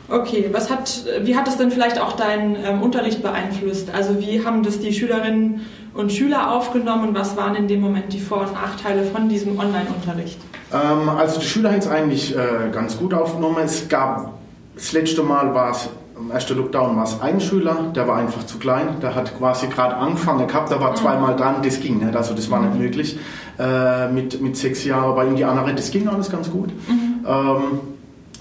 Okay, 0.10 0.50
was 0.54 0.70
hat, 0.70 1.04
wie 1.24 1.36
hat 1.36 1.48
das 1.48 1.58
denn 1.58 1.70
vielleicht 1.70 2.00
auch 2.00 2.14
deinen 2.14 2.56
ähm, 2.56 2.82
Unterricht 2.82 3.22
beeinflusst? 3.22 3.90
Also 3.94 4.20
wie 4.22 4.46
haben 4.46 4.64
das 4.64 4.80
die 4.80 4.94
Schülerinnen 4.94 5.66
und 5.94 6.14
Schüler 6.14 6.52
aufgenommen 6.52 7.10
und 7.10 7.16
was 7.16 7.36
waren 7.36 7.56
in 7.56 7.68
dem 7.68 7.82
Moment 7.82 8.14
die 8.14 8.20
Vor- 8.20 8.42
und 8.42 8.54
Nachteile 8.54 9.04
von 9.04 9.28
diesem 9.28 9.60
Online-Unterricht? 9.60 10.40
Ähm, 10.74 11.10
also 11.10 11.40
die 11.42 11.46
Schüler 11.46 11.72
haben 11.72 11.80
es 11.80 11.88
eigentlich 11.88 12.36
äh, 12.36 12.70
ganz 12.72 12.98
gut 12.98 13.14
aufgenommen. 13.14 13.58
Es 13.66 13.90
gab, 13.90 14.32
das 14.76 14.94
letzte 14.94 15.24
Mal 15.24 15.54
war 15.54 15.72
es, 15.72 15.90
im 16.18 16.32
ersten 16.32 16.58
Lockdown 16.58 16.96
war 16.96 17.04
es 17.04 17.20
ein 17.20 17.42
Schüler, 17.42 17.76
der 17.94 18.08
war 18.08 18.18
einfach 18.18 18.46
zu 18.46 18.58
klein, 18.60 19.00
der 19.02 19.14
hat 19.14 19.38
quasi 19.38 19.68
gerade 19.68 19.96
angefangen 19.96 20.48
gehabt, 20.48 20.72
der 20.72 20.80
war 20.80 20.92
mhm. 20.92 20.96
zweimal 20.96 21.36
dran, 21.36 21.56
das 21.64 21.82
ging 21.82 22.00
nicht, 22.00 22.16
also 22.16 22.34
das 22.34 22.50
war 22.50 22.62
nicht 22.62 22.80
möglich 22.80 23.20
äh, 23.60 24.08
mit, 24.08 24.42
mit 24.42 24.58
sechs 24.58 24.84
Jahren, 24.86 25.16
bei 25.16 25.26
ihm 25.26 25.36
die 25.36 25.46
anderen, 25.46 25.76
das 25.76 25.92
ging 25.92 26.08
alles 26.08 26.32
ganz 26.32 26.50
gut. 26.50 26.70
Mhm. 26.88 27.26
Ähm, 27.28 27.80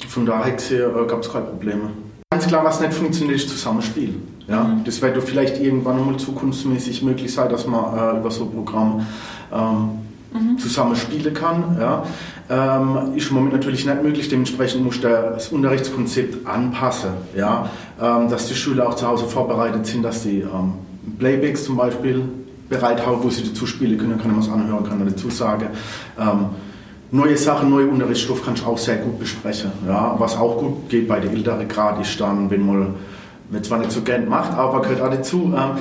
von 0.04 0.26
daher 0.26 0.54
äh, 0.54 1.06
gab 1.06 1.22
es 1.22 1.32
keine 1.32 1.46
Probleme. 1.46 1.90
Ganz 2.30 2.46
klar, 2.46 2.64
was 2.64 2.80
nicht 2.80 2.92
funktioniert, 2.92 3.36
ist 3.36 3.48
Zusammenspiel. 3.48 4.14
Ja? 4.48 4.64
Mhm. 4.64 4.84
Das 4.84 5.00
wird 5.00 5.22
vielleicht 5.22 5.60
irgendwann 5.60 6.04
mal 6.04 6.16
zukunftsmäßig 6.16 7.02
möglich 7.02 7.32
sein, 7.32 7.48
dass 7.48 7.66
man 7.66 7.96
äh, 7.96 8.18
über 8.18 8.30
so 8.30 8.44
ein 8.44 8.50
Programm 8.50 9.06
ähm, 9.52 9.90
mhm. 10.32 10.58
zusammen 10.58 10.96
spielen 10.96 11.32
kann. 11.32 11.76
Ja? 11.80 12.04
Ähm, 12.48 13.16
ist 13.16 13.30
im 13.30 13.36
Moment 13.36 13.54
natürlich 13.54 13.86
nicht 13.86 14.02
möglich, 14.02 14.28
dementsprechend 14.28 14.84
muss 14.84 15.00
der, 15.00 15.32
das 15.32 15.48
Unterrichtskonzept 15.48 16.46
anpassen. 16.46 17.10
Ja? 17.36 17.70
Ähm, 18.00 18.28
dass 18.28 18.48
die 18.48 18.54
Schüler 18.54 18.88
auch 18.88 18.94
zu 18.94 19.06
Hause 19.06 19.26
vorbereitet 19.26 19.86
sind, 19.86 20.02
dass 20.02 20.22
sie 20.22 20.40
ähm, 20.40 20.74
Playbacks 21.18 21.64
zum 21.64 21.76
Beispiel 21.76 22.22
bereit 22.68 23.06
haben, 23.06 23.22
wo 23.22 23.30
sie 23.30 23.44
dazu 23.44 23.66
spielen 23.66 23.96
können, 23.98 24.20
kann 24.20 24.32
man 24.32 24.40
es 24.40 24.48
anhören, 24.48 24.84
kann 24.84 24.98
man 24.98 25.08
dazu 25.08 25.30
sagen. 25.30 25.68
Neue 27.12 27.36
Sachen, 27.36 27.70
neue 27.70 27.86
Unterrichtsstoff 27.86 28.44
kannst 28.44 28.62
du 28.62 28.66
auch 28.66 28.78
sehr 28.78 28.96
gut 28.96 29.18
besprechen. 29.18 29.70
Ja, 29.86 30.16
was 30.18 30.36
auch 30.36 30.58
gut 30.58 30.88
geht 30.88 31.06
bei 31.06 31.20
den 31.20 31.34
älteren 31.34 31.68
Grad 31.68 32.00
ist 32.00 32.20
dann, 32.20 32.50
wenn 32.50 32.66
man, 32.66 32.94
wenn 33.50 33.62
zwar 33.62 33.78
nicht 33.78 33.92
so 33.92 34.02
gern 34.02 34.28
macht, 34.28 34.52
aber 34.52 34.82
gehört 34.82 35.00
auch 35.00 35.10
dazu, 35.10 35.54
ähm, 35.56 35.78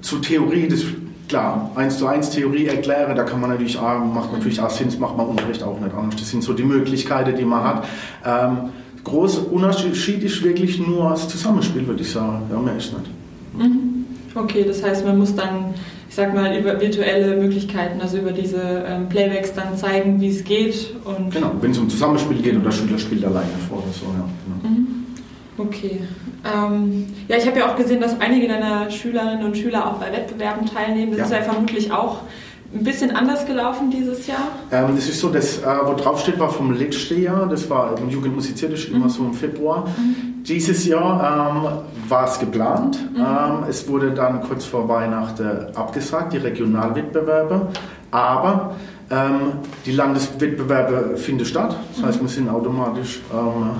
zu 0.00 0.18
Theorie, 0.18 0.68
das 0.68 0.80
klar, 1.28 1.70
eins 1.74 1.98
zu 1.98 2.06
eins 2.06 2.30
Theorie 2.30 2.66
erklären, 2.66 3.14
da 3.16 3.24
kann 3.24 3.40
man 3.40 3.50
natürlich 3.50 3.78
auch, 3.78 4.04
macht 4.04 4.32
natürlich 4.32 4.60
auch 4.60 4.70
Sinn, 4.70 4.88
macht 4.98 5.16
man 5.16 5.26
Unterricht 5.26 5.62
auch 5.62 5.78
nicht 5.80 5.94
anders. 5.94 6.16
Das 6.16 6.30
sind 6.30 6.42
so 6.42 6.52
die 6.52 6.64
Möglichkeiten, 6.64 7.36
die 7.36 7.44
man 7.44 7.64
hat. 7.64 7.84
Ähm, 8.24 8.70
großer 9.02 9.50
Unterschied 9.52 10.22
ist 10.22 10.42
wirklich 10.42 10.78
nur 10.78 11.10
das 11.10 11.28
Zusammenspiel, 11.28 11.86
würde 11.86 12.02
ich 12.02 12.10
sagen. 12.10 12.42
Ja, 12.50 12.58
mehr 12.58 12.76
ist 12.76 12.92
nicht. 12.92 13.10
Mhm. 13.56 14.06
Okay, 14.34 14.64
das 14.66 14.82
heißt, 14.82 15.04
man 15.04 15.18
muss 15.18 15.34
dann 15.34 15.74
ich 16.14 16.16
sag 16.16 16.32
mal, 16.32 16.56
über 16.56 16.80
virtuelle 16.80 17.34
Möglichkeiten, 17.34 18.00
also 18.00 18.18
über 18.18 18.30
diese 18.30 18.84
ähm, 18.86 19.08
Playbacks 19.08 19.52
dann 19.52 19.76
zeigen, 19.76 20.20
wie 20.20 20.28
es 20.28 20.44
geht. 20.44 20.94
Und 21.04 21.32
genau, 21.32 21.50
wenn 21.60 21.72
es 21.72 21.78
um 21.78 21.90
Zusammenspiel 21.90 22.40
geht 22.40 22.56
oder 22.56 22.70
Schüler 22.70 23.00
spielt 23.00 23.24
alleine 23.24 23.48
vor 23.68 23.78
oder 23.78 23.92
so, 23.92 24.04
ja. 24.06 24.28
Genau. 24.62 24.76
Mhm. 24.76 24.86
Okay. 25.58 26.02
Ähm, 26.44 27.06
ja, 27.26 27.36
ich 27.36 27.44
habe 27.48 27.58
ja 27.58 27.68
auch 27.68 27.76
gesehen, 27.76 28.00
dass 28.00 28.20
einige 28.20 28.46
deiner 28.46 28.92
Schülerinnen 28.92 29.44
und 29.44 29.56
Schüler 29.56 29.90
auch 29.90 29.94
bei 29.94 30.12
Wettbewerben 30.12 30.66
teilnehmen. 30.66 31.10
Das 31.10 31.18
ja. 31.18 31.24
ist 31.38 31.46
ja 31.46 31.52
vermutlich 31.52 31.90
auch 31.90 32.18
ein 32.72 32.84
bisschen 32.84 33.10
anders 33.10 33.44
gelaufen 33.44 33.90
dieses 33.90 34.28
Jahr? 34.28 34.52
Ähm, 34.70 34.94
das 34.94 35.08
ist 35.08 35.18
so, 35.18 35.30
das, 35.30 35.58
äh, 35.58 35.66
wo 35.84 35.94
drauf 35.94 36.20
steht, 36.20 36.38
war 36.38 36.48
vom 36.48 36.78
letzten 36.78 37.20
Jahr. 37.20 37.48
Das 37.48 37.68
war 37.68 37.98
im 37.98 38.08
Jugend 38.08 38.36
musiziert, 38.36 38.72
das 38.72 38.88
mhm. 38.88 38.94
immer 38.94 39.08
so 39.08 39.24
im 39.24 39.34
Februar. 39.34 39.88
Mhm. 39.98 40.33
Dieses 40.46 40.84
Jahr 40.84 41.54
ähm, 41.56 42.08
war 42.08 42.26
es 42.26 42.38
geplant. 42.38 42.98
Mhm. 43.14 43.20
Ähm, 43.20 43.64
es 43.68 43.88
wurde 43.88 44.10
dann 44.10 44.42
kurz 44.42 44.66
vor 44.66 44.86
Weihnachten 44.88 45.74
abgesagt, 45.74 46.34
die 46.34 46.38
Regionalwettbewerbe. 46.38 47.68
Aber 48.10 48.74
ähm, 49.10 49.54
die 49.86 49.92
Landeswettbewerbe 49.92 51.16
finden 51.16 51.44
statt, 51.46 51.76
das 51.94 52.04
heißt, 52.04 52.20
wir 52.20 52.28
sind 52.28 52.48
automatisch 52.48 53.20
ähm, 53.32 53.70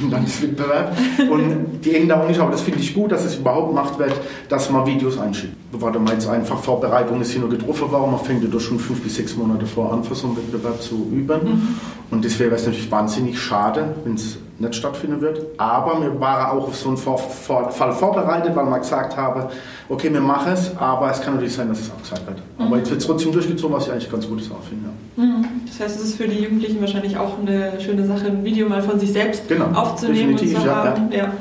im 0.00 0.10
Landeswettbewerb. 0.10 0.96
Und 1.30 1.80
die 1.84 1.94
Änderung 1.94 2.28
ist 2.30 2.40
aber, 2.40 2.50
das 2.50 2.62
finde 2.62 2.80
ich 2.80 2.94
gut, 2.94 3.12
dass 3.12 3.24
es 3.24 3.36
überhaupt 3.36 3.68
gemacht 3.68 3.98
wird, 3.98 4.14
dass 4.48 4.70
man 4.70 4.86
Videos 4.86 5.18
einschickt. 5.18 5.54
Warte 5.72 5.98
mal 6.00 6.14
jetzt 6.14 6.28
einfach 6.28 6.58
Vorbereitungen 6.58 7.22
sind 7.24 7.42
nur 7.42 7.50
getroffen 7.50 7.90
worden, 7.92 8.12
man 8.12 8.20
fängt 8.20 8.42
ja 8.42 8.60
schon 8.60 8.78
fünf 8.78 9.02
bis 9.02 9.16
sechs 9.16 9.36
Monate 9.36 9.66
vor 9.66 9.92
an, 9.92 10.02
für 10.02 10.14
so 10.14 10.28
einen 10.28 10.36
Wettbewerb 10.36 10.82
zu 10.82 11.08
üben. 11.12 11.44
Mhm. 11.44 12.07
Und 12.10 12.24
das 12.24 12.38
wäre 12.38 12.50
natürlich 12.50 12.90
wahnsinnig 12.90 13.38
schade, 13.38 13.94
wenn 14.04 14.14
es 14.14 14.38
nicht 14.58 14.74
stattfinden 14.74 15.20
wird. 15.20 15.44
Aber 15.58 16.00
wir 16.00 16.18
waren 16.18 16.58
auch 16.58 16.68
auf 16.68 16.76
so 16.76 16.88
einen 16.88 16.96
Fall 16.96 17.92
vorbereitet, 17.92 18.56
weil 18.56 18.64
wir 18.64 18.78
gesagt 18.78 19.16
haben, 19.16 19.44
okay, 19.88 20.12
wir 20.12 20.20
machen 20.20 20.52
es, 20.52 20.74
aber 20.78 21.10
es 21.10 21.20
kann 21.20 21.34
natürlich 21.34 21.54
sein, 21.54 21.68
dass 21.68 21.80
es 21.80 21.90
abgesagt 21.90 22.26
wird. 22.26 22.38
Mhm. 22.58 22.66
Aber 22.66 22.78
jetzt 22.78 22.90
wird 22.90 23.00
es 23.00 23.06
trotzdem 23.06 23.32
durchgezogen, 23.32 23.76
was 23.76 23.86
ich 23.86 23.92
eigentlich 23.92 24.10
ganz 24.10 24.26
gutes 24.26 24.50
auch 24.50 24.62
finde. 24.62 24.88
Ja. 25.16 25.22
Mhm. 25.22 25.46
Das 25.66 25.80
heißt, 25.80 25.96
es 25.96 26.04
ist 26.04 26.16
für 26.16 26.26
die 26.26 26.42
Jugendlichen 26.42 26.80
wahrscheinlich 26.80 27.16
auch 27.16 27.38
eine 27.38 27.78
schöne 27.80 28.06
Sache, 28.06 28.26
ein 28.26 28.42
Video 28.42 28.68
mal 28.68 28.82
von 28.82 28.98
sich 28.98 29.12
selbst 29.12 29.46
genau, 29.48 29.66
aufzunehmen 29.66 30.32
und 30.32 30.38
zu 30.38 30.66
haben. 30.66 31.12
Ja, 31.12 31.18
ja. 31.18 31.32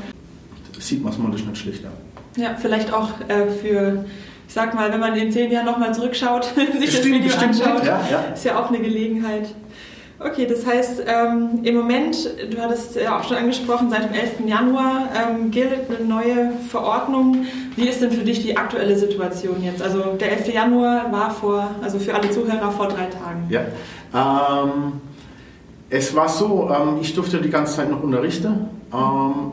Sieht 0.80 1.02
man 1.02 1.14
es 1.14 1.18
mal, 1.18 1.32
das 1.32 1.42
ist 1.42 1.48
nicht 1.48 1.62
schlecht. 1.62 1.84
Ja, 2.36 2.56
vielleicht 2.60 2.94
auch 2.94 3.10
äh, 3.30 3.48
für 3.62 4.06
ich 4.48 4.54
sag 4.54 4.74
mal, 4.74 4.92
wenn 4.92 5.00
man 5.02 5.14
in 5.16 5.30
zehn 5.32 5.52
Jahren 5.52 5.66
nochmal 5.66 5.94
zurückschaut, 5.94 6.46
sich 6.80 6.96
das 6.96 7.04
Video 7.06 7.36
anschaut, 7.36 7.84
ja, 7.86 8.00
ja. 8.10 8.20
ist 8.34 8.46
ja 8.46 8.58
auch 8.58 8.70
eine 8.70 8.80
Gelegenheit. 8.80 9.50
Okay, 10.20 10.48
das 10.48 10.66
heißt, 10.66 11.04
ähm, 11.06 11.60
im 11.64 11.76
Moment, 11.76 12.18
du 12.50 12.60
hattest 12.60 12.96
ja 12.96 13.20
auch 13.20 13.24
schon 13.24 13.38
angesprochen, 13.38 13.92
seit 13.92 14.06
dem 14.06 14.14
11. 14.14 14.48
Januar 14.48 15.10
ähm, 15.16 15.52
gilt 15.52 15.90
eine 15.90 16.08
neue 16.08 16.54
Verordnung. 16.70 17.46
Wie 17.76 17.88
ist 17.88 18.02
denn 18.02 18.12
für 18.12 18.24
dich 18.24 18.42
die 18.42 18.58
aktuelle 18.58 18.98
Situation 18.98 19.62
jetzt? 19.62 19.82
Also 19.82 20.02
der 20.20 20.32
11. 20.32 20.54
Januar 20.54 21.12
war 21.12 21.30
vor, 21.30 21.70
also 21.84 22.00
für 22.00 22.16
alle 22.16 22.32
Zuhörer 22.32 22.72
vor 22.72 22.88
drei 22.88 23.06
Tagen. 23.06 23.48
Ja, 23.50 23.62
ähm, 24.16 24.94
es 25.92 26.16
war 26.16 26.28
so, 26.28 26.68
ähm, 26.72 26.98
ich 27.00 27.14
durfte 27.14 27.40
die 27.40 27.52
ganze 27.52 27.76
Zeit 27.76 27.92
noch 27.92 28.02
unterrichten. 28.02 28.70
Ähm, 28.92 29.52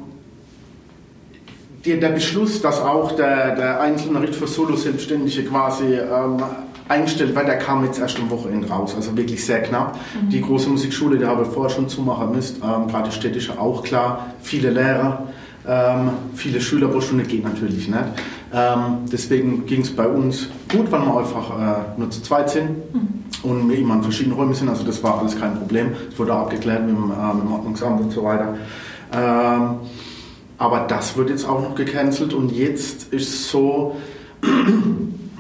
der 1.85 2.09
Beschluss, 2.09 2.63
dass 2.63 2.81
auch 2.81 3.13
der, 3.13 3.55
der 3.55 3.81
Einzelunterricht 3.81 4.35
für 4.35 4.47
Solo-Selbstständige 4.47 5.45
quasi 5.45 5.95
ähm, 5.95 6.43
eingestellt 6.89 7.35
wird, 7.35 7.49
der 7.49 7.59
kam 7.59 7.85
jetzt 7.85 7.99
erst 7.99 8.19
am 8.19 8.31
Wochenende 8.31 8.69
raus, 8.69 8.95
also 8.95 9.17
wirklich 9.17 9.45
sehr 9.45 9.63
knapp. 9.63 9.97
Mhm. 9.97 10.29
Die 10.29 10.41
große 10.41 10.69
Musikschule, 10.69 11.19
die 11.19 11.25
habe 11.25 11.45
vorher 11.45 11.75
schon 11.75 11.89
zumachen 11.89 12.33
müsst, 12.33 12.57
ähm, 12.57 12.89
gerade 12.89 13.11
städtische 13.11 13.59
auch 13.59 13.83
klar, 13.83 14.27
viele 14.43 14.71
Lehrer, 14.71 15.25
ähm, 15.67 16.11
viele 16.35 16.61
Schüler 16.61 16.89
pro 16.89 17.01
Stunde 17.01 17.25
geht 17.25 17.45
natürlich 17.45 17.89
nicht. 17.89 18.05
Ähm, 18.53 18.99
deswegen 19.11 19.67
ging 19.67 19.81
es 19.81 19.95
bei 19.95 20.07
uns 20.07 20.49
gut, 20.71 20.93
weil 20.93 21.01
wir 21.01 21.17
einfach 21.17 21.59
äh, 21.59 21.99
nur 21.99 22.11
zu 22.11 22.23
zweit 22.23 22.51
sind 22.51 22.95
mhm. 22.95 23.09
und 23.43 23.71
wir 23.71 23.79
immer 23.79 23.95
in 23.95 24.03
verschiedenen 24.03 24.37
Räumen 24.37 24.55
sind. 24.55 24.69
Also 24.69 24.85
das 24.85 25.03
war 25.03 25.19
alles 25.19 25.39
kein 25.39 25.55
Problem. 25.59 25.93
Es 26.13 26.19
wurde 26.19 26.35
abgeklärt 26.35 26.87
mit 26.87 26.95
dem, 26.95 27.11
äh, 27.11 27.35
mit 27.35 27.45
dem 27.45 27.53
Ordnungsamt 27.53 28.01
und 28.01 28.13
so 28.13 28.25
weiter. 28.25 28.55
Ähm, 29.13 29.77
aber 30.59 30.81
das 30.87 31.17
wird 31.17 31.31
jetzt 31.31 31.49
auch 31.49 31.63
noch 31.63 31.75
gecancelt 31.75 32.33
und 32.33 32.53
jetzt 32.53 33.13
ist 33.13 33.29
es 33.29 33.51
so, 33.51 33.97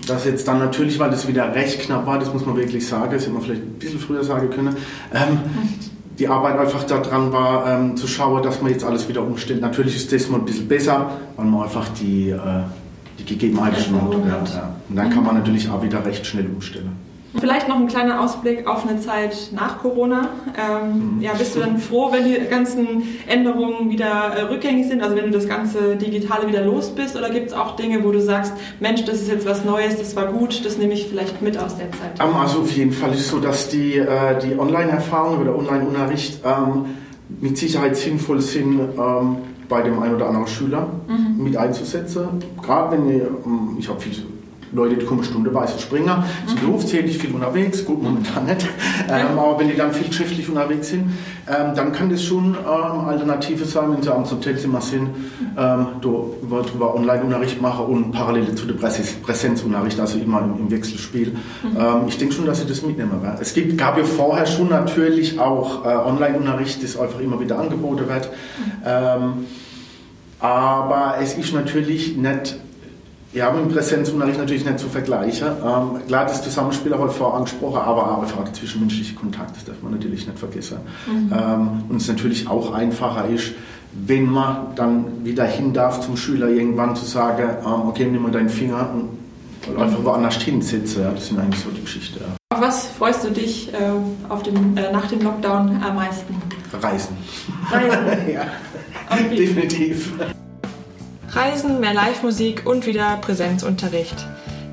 dass 0.07 0.25
jetzt 0.25 0.47
dann 0.49 0.59
natürlich, 0.59 0.99
weil 0.99 1.11
das 1.11 1.27
wieder 1.29 1.55
recht 1.55 1.81
knapp 1.81 2.07
war, 2.07 2.19
das 2.19 2.33
muss 2.33 2.45
man 2.47 2.57
wirklich 2.57 2.87
sagen, 2.87 3.13
das 3.13 3.23
hätte 3.23 3.33
man 3.33 3.43
vielleicht 3.43 3.63
ein 3.63 3.79
bisschen 3.79 3.99
früher 3.99 4.25
sagen 4.25 4.51
können, 4.51 4.77
ähm, 5.13 5.39
die 6.19 6.29
Arbeit 6.29 6.59
einfach 6.59 6.85
daran 6.85 7.33
war, 7.33 7.67
ähm, 7.67 7.97
zu 7.97 8.07
schauen, 8.07 8.43
dass 8.43 8.63
man 8.63 8.71
jetzt 8.71 8.85
alles 8.85 9.09
wieder 9.09 9.23
umstellt. 9.23 9.61
Natürlich 9.61 9.97
ist 9.97 10.13
das 10.13 10.29
mal 10.29 10.39
ein 10.39 10.45
bisschen 10.45 10.69
besser, 10.69 11.11
weil 11.37 11.47
man 11.47 11.65
einfach 11.65 11.89
die, 12.01 12.31
äh, 12.31 12.39
die 13.19 13.25
Gegebenheiten 13.25 13.83
schon 13.83 14.01
hat. 14.01 14.13
Ja, 14.13 14.59
ja. 14.59 14.77
Und 14.89 14.97
dann 14.97 15.11
kann 15.11 15.25
man 15.25 15.35
natürlich 15.35 15.69
auch 15.69 15.83
wieder 15.83 16.05
recht 16.05 16.25
schnell 16.25 16.47
umstellen. 16.47 16.93
Vielleicht 17.39 17.69
noch 17.69 17.77
ein 17.77 17.89
kleiner 17.89 18.21
Ausblick 18.21 18.67
auf 18.67 18.89
eine 18.89 19.01
Zeit 19.01 19.51
nach 19.53 19.81
Corona. 19.81 20.29
Ähm, 20.57 21.17
mhm. 21.17 21.21
ja, 21.21 21.33
bist 21.33 21.57
du 21.57 21.61
dann 21.61 21.79
froh, 21.79 22.13
wenn 22.13 22.25
die 22.25 22.39
ganzen 22.49 23.03
Änderungen 23.27 23.91
wieder 23.91 24.07
äh, 24.07 24.43
rückgängig 24.43 24.89
sind, 24.89 25.03
also 25.03 25.17
wenn 25.17 25.25
du 25.25 25.31
das 25.31 25.49
ganze 25.49 25.97
Digitale 25.97 26.47
wieder 26.47 26.65
los 26.65 26.91
bist? 26.91 27.17
Oder 27.17 27.31
gibt 27.31 27.49
es 27.49 27.53
auch 27.53 27.77
Dinge, 27.77 28.05
wo 28.05 28.13
du 28.13 28.21
sagst, 28.21 28.53
Mensch, 28.79 29.05
das 29.05 29.21
ist 29.21 29.29
jetzt 29.29 29.47
was 29.47 29.65
Neues, 29.65 29.99
das 29.99 30.15
war 30.15 30.27
gut, 30.27 30.65
das 30.65 30.79
nehme 30.79 30.95
ich 30.95 31.09
vielleicht 31.09 31.43
mit 31.43 31.59
aus 31.59 31.77
der 31.77 31.91
Zeit? 31.93 32.21
Ähm, 32.21 32.37
also 32.37 32.61
auf 32.61 32.71
jeden 32.71 32.93
Fall 32.93 33.13
ist 33.13 33.21
es 33.21 33.29
so, 33.29 33.41
dass 33.41 33.69
die, 33.69 33.97
äh, 33.97 34.39
die 34.41 34.59
Online-Erfahrung 34.59 35.41
oder 35.41 35.57
Online-Unterricht 35.57 36.41
ähm, 36.45 36.87
mit 37.41 37.59
Sicherheit 37.59 37.97
sinnvoll 37.97 38.41
sind 38.41 38.81
ähm, 38.97 39.37
bei 39.69 39.83
dem 39.83 40.01
einen 40.01 40.15
oder 40.15 40.29
anderen 40.29 40.47
Schüler 40.47 40.89
mhm. 41.09 41.43
mit 41.43 41.57
einzusetzen. 41.57 42.29
Gerade 42.63 42.97
wenn 42.97 43.09
ich, 43.09 43.23
ähm, 43.23 43.77
ich 43.79 43.89
habe 43.89 44.01
viel 44.01 44.13
Leute, 44.75 44.97
die 44.97 45.07
kommen 45.07 45.25
stundenweise 45.25 45.79
Springer, 45.79 46.25
sind 46.47 46.63
mhm. 46.63 46.67
berufstätig, 46.67 47.19
viel 47.19 47.35
unterwegs, 47.35 47.85
gut, 47.85 48.03
momentan 48.03 48.47
nicht, 48.47 48.67
ähm, 49.09 49.39
aber 49.39 49.59
wenn 49.59 49.69
die 49.69 49.77
dann 49.77 49.93
viel 49.93 50.13
schriftlich 50.13 50.49
unterwegs 50.49 50.89
sind, 50.89 51.13
ähm, 51.47 51.75
dann 51.75 51.93
kann 51.93 52.11
das 52.11 52.23
schon 52.23 52.55
ähm, 52.55 53.01
Alternative 53.07 53.65
sein, 53.65 53.93
wenn 53.93 54.03
sie 54.03 54.13
am 54.13 54.29
Hotelzimmer 54.29 54.81
sind, 54.81 55.11
ähm, 55.57 55.87
da 56.01 56.09
wird 56.09 56.75
über 56.75 56.95
Online-Unterricht 56.95 57.61
machen 57.61 57.87
und 57.87 58.13
parallel 58.13 58.55
zu 58.55 58.67
der 58.67 58.75
Präsenzunterricht, 58.75 60.01
also 60.01 60.19
immer 60.19 60.41
im, 60.43 60.59
im 60.59 60.71
Wechselspiel. 60.71 61.33
Mhm. 61.63 61.77
Ähm, 61.79 61.97
ich 62.09 62.19
denke 62.19 62.35
schon, 62.35 62.47
dass 62.47 62.61
sie 62.61 62.67
das 62.67 62.83
mitnehmen 62.83 63.23
werden. 63.23 63.39
Es 63.41 63.55
gibt, 63.55 63.77
gab 63.79 63.99
ja 63.99 64.05
vorher 64.05 64.47
schon 64.47 64.71
natürlich 64.71 65.39
auch 65.39 65.85
äh, 65.85 65.89
Online-Unterricht, 65.89 66.83
das 66.83 66.97
einfach 66.97 67.21
immer 67.21 67.39
wieder 67.41 67.59
angeboten 67.59 68.09
wird. 68.09 68.31
Mhm. 68.31 68.73
Ähm, 68.85 69.33
aber 70.41 71.15
es 71.23 71.39
ist 71.39 71.55
natürlich 71.55 72.17
nicht 72.17 72.57
ja, 73.35 73.51
mit 73.51 73.65
dem 73.65 73.73
Präsenzunterricht 73.73 74.39
natürlich 74.39 74.65
nicht 74.65 74.79
zu 74.79 74.89
vergleichen. 74.89 75.49
Ähm, 75.49 76.07
klar, 76.07 76.25
das 76.27 76.43
Zusammenspiel 76.43 76.95
habe 76.95 77.09
ich 77.09 77.17
vorher 77.17 77.39
angesprochen, 77.39 77.79
aber 77.79 78.13
auch 78.13 78.23
einfach 78.23 78.45
der 78.45 78.53
zwischenmenschliche 78.53 79.15
Kontakt, 79.15 79.57
das 79.57 79.65
darf 79.65 79.83
man 79.83 79.93
natürlich 79.93 80.27
nicht 80.27 80.39
vergessen. 80.39 80.79
Mhm. 81.07 81.33
Ähm, 81.33 81.69
und 81.89 81.97
es 81.97 82.09
natürlich 82.09 82.49
auch 82.49 82.73
einfacher 82.73 83.29
ist, 83.29 83.53
wenn 84.07 84.27
man 84.27 84.75
dann 84.77 85.25
wieder 85.25 85.45
hin 85.45 85.73
darf 85.73 86.01
zum 86.01 86.17
Schüler 86.17 86.49
irgendwann 86.49 86.95
zu 86.97 87.05
sagen, 87.05 87.57
ähm, 87.65 87.89
okay, 87.89 88.07
nimm 88.07 88.23
mal 88.23 88.31
deinen 88.31 88.49
Finger 88.49 88.91
und 88.95 89.79
einfach 89.79 90.05
woanders 90.05 90.37
hinsetzen. 90.37 91.03
Ja, 91.03 91.11
das 91.11 91.27
sind 91.27 91.39
eigentlich 91.39 91.63
so 91.63 91.71
die 91.71 91.83
Geschichten. 91.83 92.21
Ja. 92.21 92.57
Auf 92.57 92.63
was 92.63 92.87
freust 92.87 93.25
du 93.25 93.31
dich 93.31 93.73
äh, 93.73 93.77
auf 94.29 94.43
dem, 94.45 94.77
äh, 94.77 94.93
nach 94.93 95.07
dem 95.07 95.23
Lockdown 95.23 95.83
am 95.83 95.97
meisten? 95.97 96.35
Reisen. 96.81 97.17
Reisen? 97.71 98.29
ja, 98.33 98.47
okay. 99.11 99.37
definitiv. 99.37 100.13
Reisen, 101.35 101.81
mehr 101.81 101.95
Live-Musik 101.95 102.63
und 102.65 102.87
wieder 102.87 103.17
Präsenzunterricht. 103.17 104.15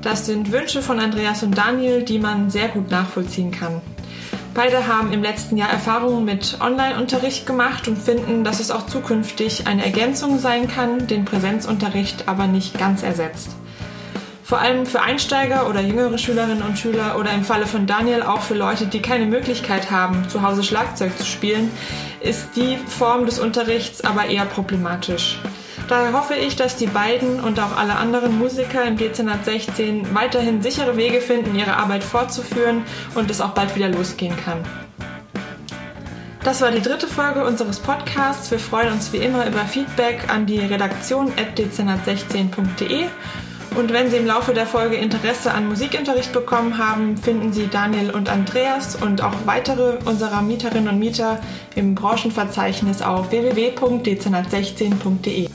Das 0.00 0.26
sind 0.26 0.52
Wünsche 0.52 0.80
von 0.80 1.00
Andreas 1.00 1.42
und 1.42 1.58
Daniel, 1.58 2.04
die 2.04 2.20
man 2.20 2.50
sehr 2.50 2.68
gut 2.68 2.88
nachvollziehen 2.88 3.50
kann. 3.50 3.80
Beide 4.54 4.86
haben 4.86 5.12
im 5.12 5.22
letzten 5.24 5.56
Jahr 5.56 5.70
Erfahrungen 5.70 6.24
mit 6.24 6.58
Online-Unterricht 6.60 7.46
gemacht 7.46 7.88
und 7.88 7.98
finden, 7.98 8.44
dass 8.44 8.60
es 8.60 8.70
auch 8.70 8.86
zukünftig 8.86 9.66
eine 9.66 9.84
Ergänzung 9.84 10.38
sein 10.38 10.68
kann, 10.68 11.08
den 11.08 11.24
Präsenzunterricht 11.24 12.28
aber 12.28 12.46
nicht 12.46 12.78
ganz 12.78 13.02
ersetzt. 13.02 13.50
Vor 14.44 14.60
allem 14.60 14.86
für 14.86 15.00
Einsteiger 15.00 15.68
oder 15.68 15.80
jüngere 15.80 16.16
Schülerinnen 16.16 16.62
und 16.62 16.78
Schüler 16.78 17.18
oder 17.18 17.32
im 17.32 17.42
Falle 17.42 17.66
von 17.66 17.88
Daniel 17.88 18.22
auch 18.22 18.42
für 18.42 18.54
Leute, 18.54 18.86
die 18.86 19.02
keine 19.02 19.26
Möglichkeit 19.26 19.90
haben, 19.90 20.28
zu 20.28 20.42
Hause 20.42 20.62
Schlagzeug 20.62 21.18
zu 21.18 21.24
spielen, 21.24 21.72
ist 22.20 22.50
die 22.54 22.76
Form 22.86 23.26
des 23.26 23.40
Unterrichts 23.40 24.04
aber 24.04 24.26
eher 24.26 24.44
problematisch. 24.44 25.40
Daher 25.92 26.14
hoffe 26.14 26.34
ich, 26.34 26.56
dass 26.56 26.76
die 26.76 26.86
beiden 26.86 27.40
und 27.40 27.60
auch 27.60 27.76
alle 27.76 27.96
anderen 27.96 28.38
Musiker 28.38 28.82
im 28.82 28.96
Dezernat 28.96 29.40
weiterhin 30.14 30.62
sichere 30.62 30.96
Wege 30.96 31.20
finden, 31.20 31.54
ihre 31.54 31.76
Arbeit 31.76 32.02
fortzuführen 32.02 32.84
und 33.14 33.30
es 33.30 33.42
auch 33.42 33.50
bald 33.50 33.76
wieder 33.76 33.90
losgehen 33.90 34.34
kann. 34.42 34.64
Das 36.44 36.62
war 36.62 36.70
die 36.70 36.80
dritte 36.80 37.06
Folge 37.06 37.44
unseres 37.44 37.78
Podcasts. 37.78 38.50
Wir 38.50 38.58
freuen 38.58 38.90
uns 38.90 39.12
wie 39.12 39.18
immer 39.18 39.46
über 39.46 39.66
Feedback 39.66 40.30
an 40.30 40.46
die 40.46 40.60
Redaktion 40.60 41.30
dezernat16.de. 41.34 43.04
Und 43.76 43.92
wenn 43.92 44.10
Sie 44.10 44.16
im 44.16 44.24
Laufe 44.24 44.54
der 44.54 44.64
Folge 44.64 44.96
Interesse 44.96 45.52
an 45.52 45.68
Musikunterricht 45.68 46.32
bekommen 46.32 46.78
haben, 46.78 47.18
finden 47.18 47.52
Sie 47.52 47.66
Daniel 47.66 48.12
und 48.12 48.30
Andreas 48.30 48.96
und 48.96 49.22
auch 49.22 49.34
weitere 49.44 49.98
unserer 50.06 50.40
Mieterinnen 50.40 50.88
und 50.88 50.98
Mieter 50.98 51.38
im 51.74 51.94
Branchenverzeichnis 51.94 53.02
auf 53.02 53.30
www.dezernat16.de. 53.30 55.50